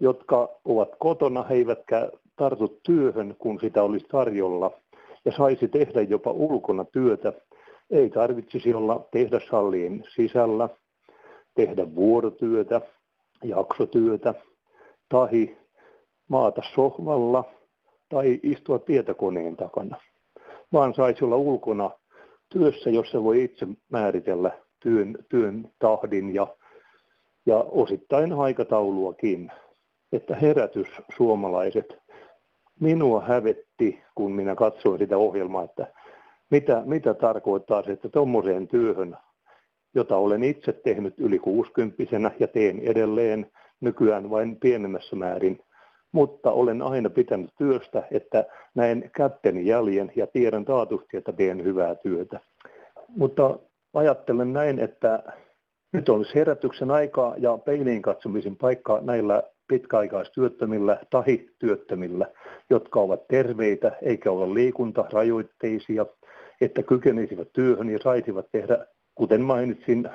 jotka 0.00 0.48
ovat 0.64 0.88
kotona, 0.98 1.42
he 1.42 1.54
eivätkä 1.54 2.10
tartu 2.36 2.80
työhön, 2.82 3.36
kun 3.38 3.60
sitä 3.60 3.82
olisi 3.82 4.06
tarjolla, 4.08 4.70
ja 5.24 5.32
saisi 5.36 5.68
tehdä 5.68 6.02
jopa 6.02 6.30
ulkona 6.30 6.84
työtä. 6.84 7.32
Ei 7.90 8.10
tarvitsisi 8.10 8.74
olla 8.74 9.08
tehdashallien 9.12 10.04
sisällä, 10.14 10.68
tehdä 11.54 11.94
vuorotyötä, 11.94 12.80
jaksotyötä, 13.44 14.34
tai 15.08 15.56
maata 16.28 16.62
sohvalla 16.74 17.44
tai 18.08 18.40
istua 18.42 18.78
tietokoneen 18.78 19.56
takana, 19.56 19.96
vaan 20.72 20.94
saisi 20.94 21.24
olla 21.24 21.36
ulkona 21.36 21.90
työssä, 22.48 22.90
jossa 22.90 23.24
voi 23.24 23.44
itse 23.44 23.66
määritellä 23.88 24.50
työn, 24.82 25.18
työn 25.28 25.70
tahdin 25.78 26.34
ja, 26.34 26.46
ja 27.46 27.56
osittain 27.56 28.32
aikatauluakin. 28.32 29.52
Että 30.12 30.36
herätys 30.36 30.88
suomalaiset, 31.16 31.86
minua 32.80 33.20
hävetti, 33.20 34.02
kun 34.14 34.32
minä 34.32 34.54
katsoin 34.54 34.98
sitä 34.98 35.16
ohjelmaa, 35.16 35.64
että 35.64 35.92
mitä, 36.50 36.82
mitä 36.84 37.14
tarkoittaa 37.14 37.82
se, 37.82 37.92
että 37.92 38.08
tuommoiseen 38.08 38.68
työhön, 38.68 39.16
jota 39.94 40.16
olen 40.16 40.44
itse 40.44 40.72
tehnyt 40.72 41.14
yli 41.18 41.38
60 41.38 41.96
ja 42.38 42.48
teen 42.48 42.78
edelleen 42.78 43.50
nykyään 43.80 44.30
vain 44.30 44.56
pienemmässä 44.56 45.16
määrin, 45.16 45.60
mutta 46.12 46.50
olen 46.50 46.82
aina 46.82 47.10
pitänyt 47.10 47.50
työstä, 47.58 48.02
että 48.10 48.44
näen 48.74 49.10
kätteni 49.16 49.66
jäljen 49.66 50.12
ja 50.16 50.26
tiedän 50.26 50.64
taatusti, 50.64 51.16
että 51.16 51.32
teen 51.32 51.64
hyvää 51.64 51.94
työtä. 51.94 52.40
Mutta 53.08 53.58
ajattelen 53.94 54.52
näin, 54.52 54.78
että 54.78 55.22
nyt 55.92 56.08
olisi 56.08 56.34
herätyksen 56.34 56.90
aikaa 56.90 57.34
ja 57.38 57.58
peiliin 57.58 58.02
katsomisen 58.02 58.56
paikka 58.56 59.00
näillä 59.02 59.42
pitkäaikaistyöttömillä 59.68 60.98
tai 61.10 61.40
työttömillä, 61.58 62.26
jotka 62.70 63.00
ovat 63.00 63.28
terveitä 63.28 63.92
eikä 64.02 64.30
ole 64.30 64.54
liikuntarajoitteisia, 64.54 66.06
että 66.60 66.82
kykenisivät 66.82 67.52
työhön 67.52 67.90
ja 67.90 67.98
saisivat 68.02 68.46
tehdä, 68.52 68.86
kuten 69.14 69.40
mainitsin, 69.40 70.08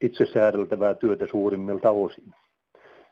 itse 0.00 0.26
säädeltävää 0.26 0.94
työtä 0.94 1.26
suurimmilta 1.30 1.90
osin. 1.90 2.34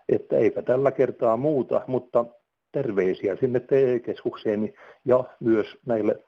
Että 0.08 0.36
eipä 0.36 0.62
tällä 0.62 0.90
kertaa 0.90 1.36
muuta, 1.36 1.82
mutta 1.86 2.24
terveisiä 2.72 3.36
sinne 3.36 3.60
TE-keskukseen 3.60 4.72
ja 5.04 5.24
myös 5.40 5.66
näille, 5.86 6.24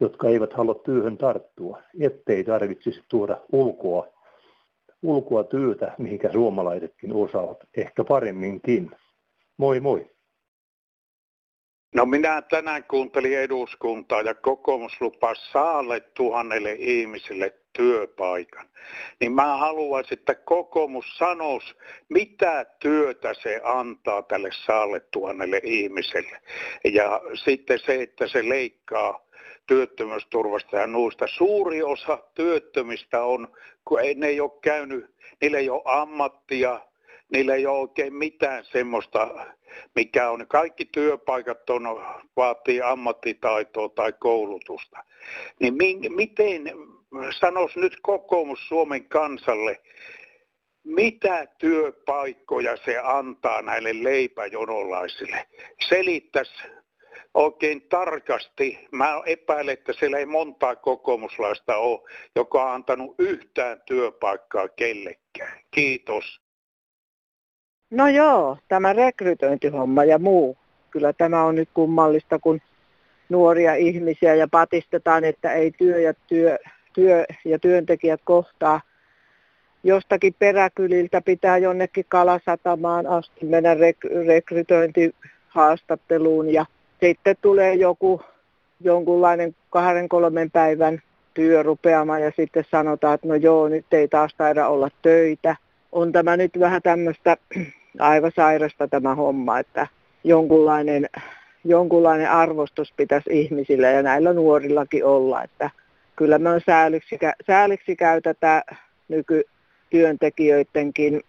jotka 0.00 0.28
eivät 0.28 0.52
halua 0.52 0.74
työhön 0.74 1.18
tarttua, 1.18 1.82
ettei 2.00 2.44
tarvitsisi 2.44 3.02
tuoda 3.08 3.40
ulkoa, 3.52 4.06
ulkoa 5.02 5.44
työtä, 5.44 5.94
mihinkä 5.98 6.32
suomalaisetkin 6.32 7.12
osaavat 7.12 7.58
ehkä 7.76 8.04
paremminkin. 8.04 8.90
Moi 9.56 9.80
moi! 9.80 10.17
No 11.94 12.06
minä 12.06 12.42
tänään 12.42 12.84
kuuntelin 12.84 13.38
eduskuntaa 13.38 14.22
ja 14.22 14.34
kokoomus 14.34 15.00
lupasi 15.00 15.50
saalle 15.52 16.00
tuhannelle 16.00 16.72
ihmiselle 16.72 17.54
työpaikan. 17.72 18.68
Niin 19.20 19.32
mä 19.32 19.56
haluaisin, 19.56 20.18
että 20.18 20.34
kokoomus 20.34 21.18
sanoisi, 21.18 21.74
mitä 22.08 22.66
työtä 22.78 23.34
se 23.34 23.60
antaa 23.64 24.22
tälle 24.22 24.50
saalle 24.66 25.00
tuhannelle 25.00 25.60
ihmiselle. 25.64 26.40
Ja 26.84 27.20
sitten 27.34 27.78
se, 27.78 28.02
että 28.02 28.28
se 28.28 28.48
leikkaa 28.48 29.28
työttömyysturvasta 29.66 30.76
ja 30.76 30.86
nuusta. 30.86 31.26
Suuri 31.26 31.82
osa 31.82 32.18
työttömistä 32.34 33.22
on, 33.22 33.48
kun 33.84 34.00
ei, 34.00 34.14
ne 34.14 34.26
ei 34.26 34.40
ole 34.40 34.60
käynyt, 34.62 35.14
niillä 35.40 35.58
ei 35.58 35.70
ole 35.70 35.82
ammattia, 35.84 36.80
niillä 37.32 37.54
ei 37.54 37.66
ole 37.66 37.78
oikein 37.78 38.14
mitään 38.14 38.64
semmoista, 38.64 39.46
mikä 39.94 40.30
on. 40.30 40.46
Kaikki 40.48 40.84
työpaikat 40.84 41.70
on, 41.70 41.82
vaatii 42.36 42.82
ammattitaitoa 42.82 43.88
tai 43.88 44.12
koulutusta. 44.12 45.04
Niin 45.60 45.74
mi, 45.74 45.98
miten, 46.08 46.62
sanois 47.40 47.76
nyt 47.76 47.96
kokoomus 48.02 48.68
Suomen 48.68 49.08
kansalle, 49.08 49.80
mitä 50.84 51.46
työpaikkoja 51.58 52.76
se 52.76 52.98
antaa 52.98 53.62
näille 53.62 54.02
leipäjonolaisille? 54.02 55.46
Selittäisi 55.88 56.52
oikein 57.34 57.88
tarkasti. 57.88 58.78
Mä 58.92 59.22
epäilen, 59.26 59.72
että 59.72 59.92
siellä 59.92 60.18
ei 60.18 60.26
montaa 60.26 60.76
kokoomuslaista 60.76 61.76
ole, 61.76 62.00
joka 62.36 62.62
on 62.64 62.72
antanut 62.72 63.14
yhtään 63.18 63.82
työpaikkaa 63.86 64.68
kellekään. 64.68 65.60
Kiitos. 65.70 66.40
No 67.90 68.08
joo, 68.08 68.58
tämä 68.68 68.92
rekrytointihomma 68.92 70.04
ja 70.04 70.18
muu. 70.18 70.56
Kyllä 70.90 71.12
tämä 71.12 71.44
on 71.44 71.54
nyt 71.54 71.68
kummallista, 71.74 72.38
kun 72.38 72.60
nuoria 73.28 73.74
ihmisiä 73.74 74.34
ja 74.34 74.48
patistetaan, 74.48 75.24
että 75.24 75.52
ei 75.52 75.70
työ 75.70 75.98
ja, 75.98 76.14
työ, 76.26 76.58
työ 76.92 77.24
ja 77.44 77.58
työntekijät 77.58 78.20
kohtaa. 78.24 78.80
Jostakin 79.84 80.34
peräkyliltä 80.38 81.20
pitää 81.20 81.58
jonnekin 81.58 82.04
kalasatamaan 82.08 83.06
asti 83.06 83.46
mennä 83.46 83.74
rek- 83.74 84.26
rekrytointihaastatteluun 84.26 86.52
ja 86.52 86.66
sitten 87.00 87.36
tulee 87.42 87.74
joku 87.74 88.22
jonkunlainen 88.80 89.54
kahden 89.70 90.08
kolmen 90.08 90.50
päivän 90.50 91.02
työ 91.34 91.62
rupeamaan 91.62 92.22
ja 92.22 92.32
sitten 92.36 92.64
sanotaan, 92.70 93.14
että 93.14 93.28
no 93.28 93.34
joo, 93.34 93.68
nyt 93.68 93.86
ei 93.92 94.08
taas 94.08 94.34
taida 94.34 94.68
olla 94.68 94.88
töitä. 95.02 95.56
On 95.92 96.12
tämä 96.12 96.36
nyt 96.36 96.60
vähän 96.60 96.82
tämmöistä 96.82 97.36
aivan 98.00 98.32
sairasta 98.36 98.88
tämä 98.88 99.14
homma, 99.14 99.58
että 99.58 99.86
jonkunlainen, 100.24 101.08
jonkunlainen 101.64 102.30
arvostus 102.30 102.92
pitäisi 102.96 103.40
ihmisillä 103.40 103.88
ja 103.88 104.02
näillä 104.02 104.32
nuorillakin 104.32 105.04
olla, 105.04 105.42
että 105.42 105.70
kyllä 106.16 106.38
me 106.38 106.50
on 106.50 106.60
sääliksi, 106.66 107.18
sääliksi 107.46 107.96
käy 107.96 108.20
tätä 108.20 108.62
nykytyöntekijöidenkin 109.08 111.22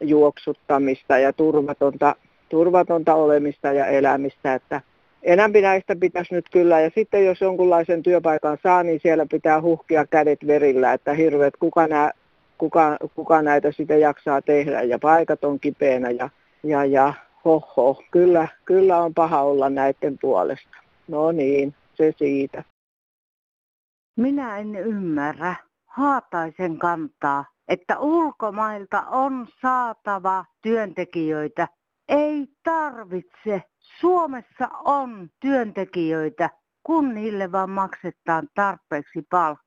juoksuttamista 0.00 1.18
ja 1.18 1.32
turvatonta, 1.32 2.16
turvatonta 2.48 3.14
olemista 3.14 3.72
ja 3.72 3.86
elämistä, 3.86 4.54
että 4.54 4.80
enämpi 5.22 5.62
näistä 5.62 5.96
pitäisi 6.00 6.34
nyt 6.34 6.46
kyllä, 6.52 6.80
ja 6.80 6.90
sitten 6.94 7.26
jos 7.26 7.40
jonkunlaisen 7.40 8.02
työpaikan 8.02 8.58
saa, 8.62 8.82
niin 8.82 9.00
siellä 9.02 9.26
pitää 9.30 9.62
huhkia 9.62 10.06
kädet 10.06 10.46
verillä, 10.46 10.92
että 10.92 11.14
hirveet, 11.14 11.56
kuka, 11.56 11.86
nää, 11.86 12.10
kuka, 12.58 12.96
kuka 13.14 13.42
näitä 13.42 13.72
sitä 13.72 13.94
jaksaa 13.94 14.42
tehdä, 14.42 14.82
ja 14.82 14.98
paikat 14.98 15.44
on 15.44 15.60
kipeänä, 15.60 16.10
ja, 16.10 16.30
ja, 16.62 16.84
ja 16.84 17.14
hoho, 17.44 18.02
kyllä, 18.10 18.48
kyllä 18.64 18.98
on 18.98 19.14
paha 19.14 19.42
olla 19.42 19.70
näiden 19.70 20.18
puolesta. 20.20 20.76
No 21.08 21.32
niin, 21.32 21.74
se 21.94 22.14
siitä. 22.18 22.64
Minä 24.16 24.58
en 24.58 24.76
ymmärrä 24.76 25.54
Haataisen 25.86 26.78
kantaa, 26.78 27.44
että 27.68 27.98
ulkomailta 27.98 29.02
on 29.02 29.46
saatava 29.60 30.44
työntekijöitä. 30.62 31.68
Ei 32.08 32.46
tarvitse 32.62 33.62
Suomessa 33.78 34.68
on 34.84 35.30
työntekijöitä, 35.40 36.50
kun 36.82 37.14
niille 37.14 37.52
vaan 37.52 37.70
maksetaan 37.70 38.48
tarpeeksi 38.54 39.22
palkkaa. 39.30 39.65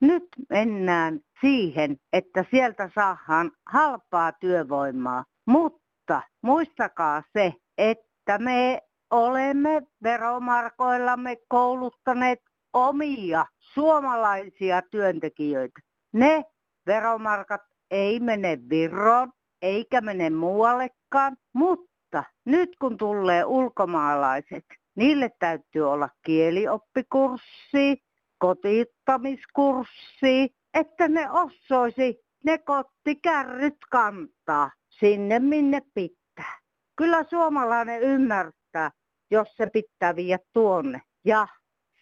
Nyt 0.00 0.24
mennään 0.50 1.20
siihen, 1.40 1.96
että 2.12 2.44
sieltä 2.50 2.90
saadaan 2.94 3.50
halpaa 3.72 4.32
työvoimaa, 4.32 5.24
mutta 5.46 6.22
muistakaa 6.42 7.22
se, 7.32 7.52
että 7.78 8.38
me 8.38 8.82
olemme 9.10 9.82
veromarkoillamme 10.02 11.36
kouluttaneet 11.48 12.40
omia 12.72 13.46
suomalaisia 13.58 14.82
työntekijöitä. 14.90 15.80
Ne 16.12 16.44
veromarkat 16.86 17.62
ei 17.90 18.20
mene 18.20 18.58
Virroon 18.70 19.32
eikä 19.62 20.00
mene 20.00 20.30
muuallekaan, 20.30 21.36
mutta 21.52 21.96
mutta 22.06 22.24
nyt 22.44 22.76
kun 22.80 22.96
tulee 22.96 23.44
ulkomaalaiset, 23.44 24.64
niille 24.96 25.30
täytyy 25.38 25.90
olla 25.90 26.08
kielioppikurssi, 26.26 28.02
kotiuttamiskurssi, 28.38 30.54
että 30.74 31.08
ne 31.08 31.30
osoisi 31.30 32.20
ne 32.44 32.58
kottikärryt 32.58 33.76
kantaa 33.90 34.70
sinne 34.88 35.38
minne 35.38 35.82
pitää. 35.94 36.58
Kyllä 36.96 37.24
suomalainen 37.24 38.02
ymmärtää, 38.02 38.90
jos 39.30 39.56
se 39.56 39.70
pitää 39.72 40.16
viedä 40.16 40.38
tuonne. 40.52 41.02
Ja 41.24 41.48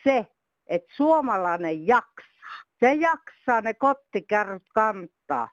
se, 0.04 0.26
että 0.66 0.94
suomalainen 0.96 1.86
jaksaa, 1.86 2.62
se 2.80 2.94
jaksaa 2.94 3.60
ne 3.60 3.74
kottikärryt 3.74 4.66
kantaa 4.74 5.48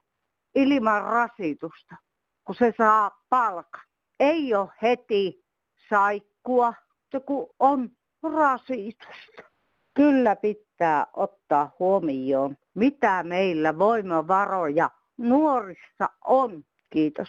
ilman 0.54 1.02
rasitusta, 1.02 1.96
kun 2.44 2.54
se 2.54 2.74
saa 2.78 3.10
palkan 3.28 3.82
ei 4.20 4.54
ole 4.54 4.68
heti 4.82 5.44
saikkua, 5.88 6.74
kun 7.26 7.48
on 7.58 7.90
rasitusta. 8.22 9.51
Kyllä 9.94 10.36
pitää 10.36 11.06
ottaa 11.16 11.76
huomioon, 11.78 12.56
mitä 12.74 13.22
meillä 13.22 13.78
voimavaroja 13.78 14.90
nuorissa 15.18 16.08
on. 16.24 16.64
Kiitos. 16.90 17.28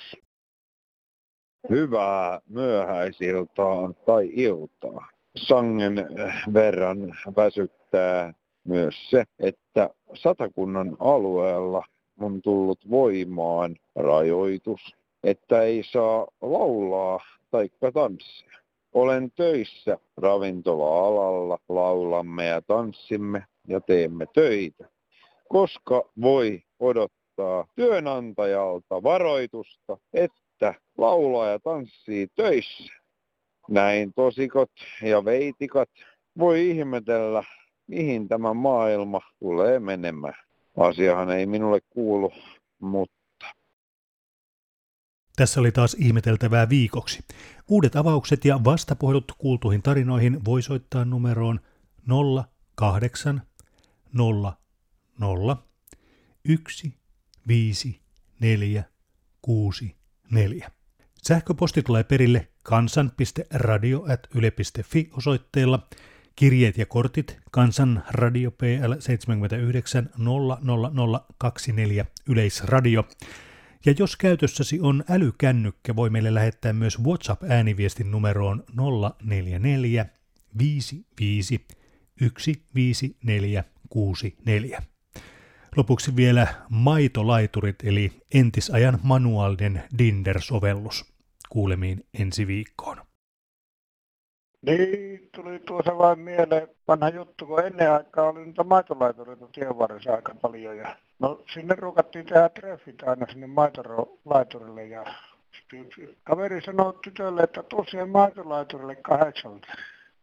Hyvää 1.69 2.41
myöhäisiltaa 2.49 3.93
tai 4.06 4.30
iltaa. 4.34 5.08
Sangen 5.38 5.95
verran 6.54 7.15
väsyttää 7.36 8.34
myös 8.63 9.10
se, 9.10 9.23
että 9.39 9.89
satakunnan 10.13 10.97
alueella 10.99 11.84
on 12.19 12.41
tullut 12.41 12.89
voimaan 12.89 13.76
rajoitus 13.95 14.95
että 15.23 15.62
ei 15.62 15.84
saa 15.84 16.28
laulaa 16.41 17.19
tai 17.52 17.69
tanssia. 17.93 18.62
Olen 18.93 19.32
töissä 19.32 19.97
ravintola-alalla, 20.17 21.58
laulamme 21.69 22.45
ja 22.45 22.62
tanssimme 22.62 23.45
ja 23.67 23.82
teemme 23.82 24.25
töitä. 24.34 24.89
Koska 25.49 26.10
voi 26.21 26.62
odottaa 26.79 27.67
työnantajalta 27.75 29.03
varoitusta, 29.03 29.97
että 30.13 30.73
laulaa 30.97 31.47
ja 31.47 31.60
tanssii 31.60 32.27
töissä. 32.36 32.93
Näin 33.69 34.13
tosikot 34.15 34.71
ja 35.01 35.25
veitikat 35.25 35.89
voi 36.39 36.69
ihmetellä, 36.69 37.43
mihin 37.88 38.27
tämä 38.27 38.53
maailma 38.53 39.21
tulee 39.39 39.79
menemään. 39.79 40.43
Asiahan 40.77 41.32
ei 41.32 41.45
minulle 41.45 41.79
kuulu, 41.89 42.32
mutta 42.82 43.22
tässä 45.36 45.60
oli 45.60 45.72
taas 45.72 45.96
ihmeteltävää 46.00 46.69
viikoksi. 46.69 47.19
Uudet 47.67 47.96
avaukset 47.96 48.46
ja 48.46 48.63
vastapuhelut 48.63 49.32
kuultuihin 49.38 49.82
tarinoihin 49.82 50.46
voi 50.46 50.62
soittaa 50.62 51.06
numeroon 51.06 51.60
08 52.76 53.41
0 54.13 54.58
0 55.19 55.63
1 56.46 56.93
5 57.48 58.02
4 58.39 58.84
6 59.41 59.96
4. 60.32 60.72
Sähköposti 61.24 61.82
tulee 61.82 62.04
perille 62.04 62.48
kansan.radio.yle.fi 62.63 65.10
osoitteella. 65.12 65.88
Kirjeet 66.36 66.78
ja 66.78 66.86
kortit 66.86 67.38
Kansan 67.52 68.04
Radio 68.10 68.52
PL 68.52 68.93
79 69.00 70.10
00024 70.17 72.06
Yleisradio. 72.28 73.08
Ja 73.86 73.93
jos 74.00 74.15
käytössäsi 74.15 74.80
on 74.82 75.04
älykännykkä, 75.10 75.96
voi 75.96 76.10
meille 76.10 76.34
lähettää 76.34 76.74
myös 76.74 77.04
WhatsApp-ääniviestin 77.04 78.12
numeroon 78.12 78.63
044 79.24 80.06
55 80.58 81.67
15464. 82.76 84.82
Lopuksi 85.76 86.15
vielä 86.15 86.48
maitolaiturit 86.69 87.76
eli 87.84 88.12
entisajan 88.34 89.00
manuaalinen 89.04 89.84
Dinder-sovellus. 89.98 91.13
Kuulemiin 91.50 92.06
ensi 92.19 92.48
viikkoon. 92.48 92.98
Niin, 94.65 95.30
tuli 95.36 95.60
tuossa 95.60 95.98
vain 95.98 96.19
mieleen 96.19 96.67
vanha 96.88 97.10
juttu, 97.10 97.46
kun 97.46 97.65
ennen 97.65 97.91
aikaa 97.91 98.30
oli 98.30 98.46
niitä 98.46 98.63
maitolaitureita 98.63 99.48
tien 99.48 99.78
varressa 99.78 100.13
aika 100.13 100.36
paljon. 100.41 100.78
Ja, 100.78 100.96
no 101.23 101.43
sinne 101.53 101.75
ruukattiin 101.75 102.25
tehdä 102.25 102.49
treffit 102.49 103.03
aina 103.03 103.25
sinne 103.31 103.47
maitolaiturille 103.47 104.86
ja 104.86 105.05
kaveri 106.23 106.62
sanoi 106.62 106.93
tytölle, 107.03 107.41
että 107.43 107.63
tuu 107.63 107.86
siihen 107.89 108.09
maitolaiturille 108.09 108.95
kahdeksalta. 108.95 109.67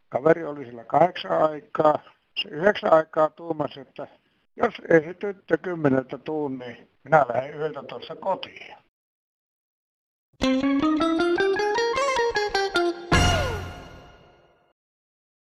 Kaveri 0.08 0.44
oli 0.44 0.64
sillä 0.64 0.84
kahdeksan 0.84 1.42
aikaa. 1.42 1.98
Se 2.42 2.48
yhdeksän 2.48 2.92
aikaa 2.92 3.30
tuumasi, 3.30 3.80
että 3.80 4.08
jos 4.56 4.74
ei 4.88 5.00
se 5.00 5.14
tyttö 5.14 5.58
kymmeneltä 5.58 6.18
tuu, 6.18 6.48
niin 6.48 6.88
minä 7.04 7.26
lähden 7.28 7.54
yhdeltä 7.54 7.82
tuossa 7.82 8.16
kotiin. 8.16 8.76
Thank 10.42 10.82
you. 10.84 11.29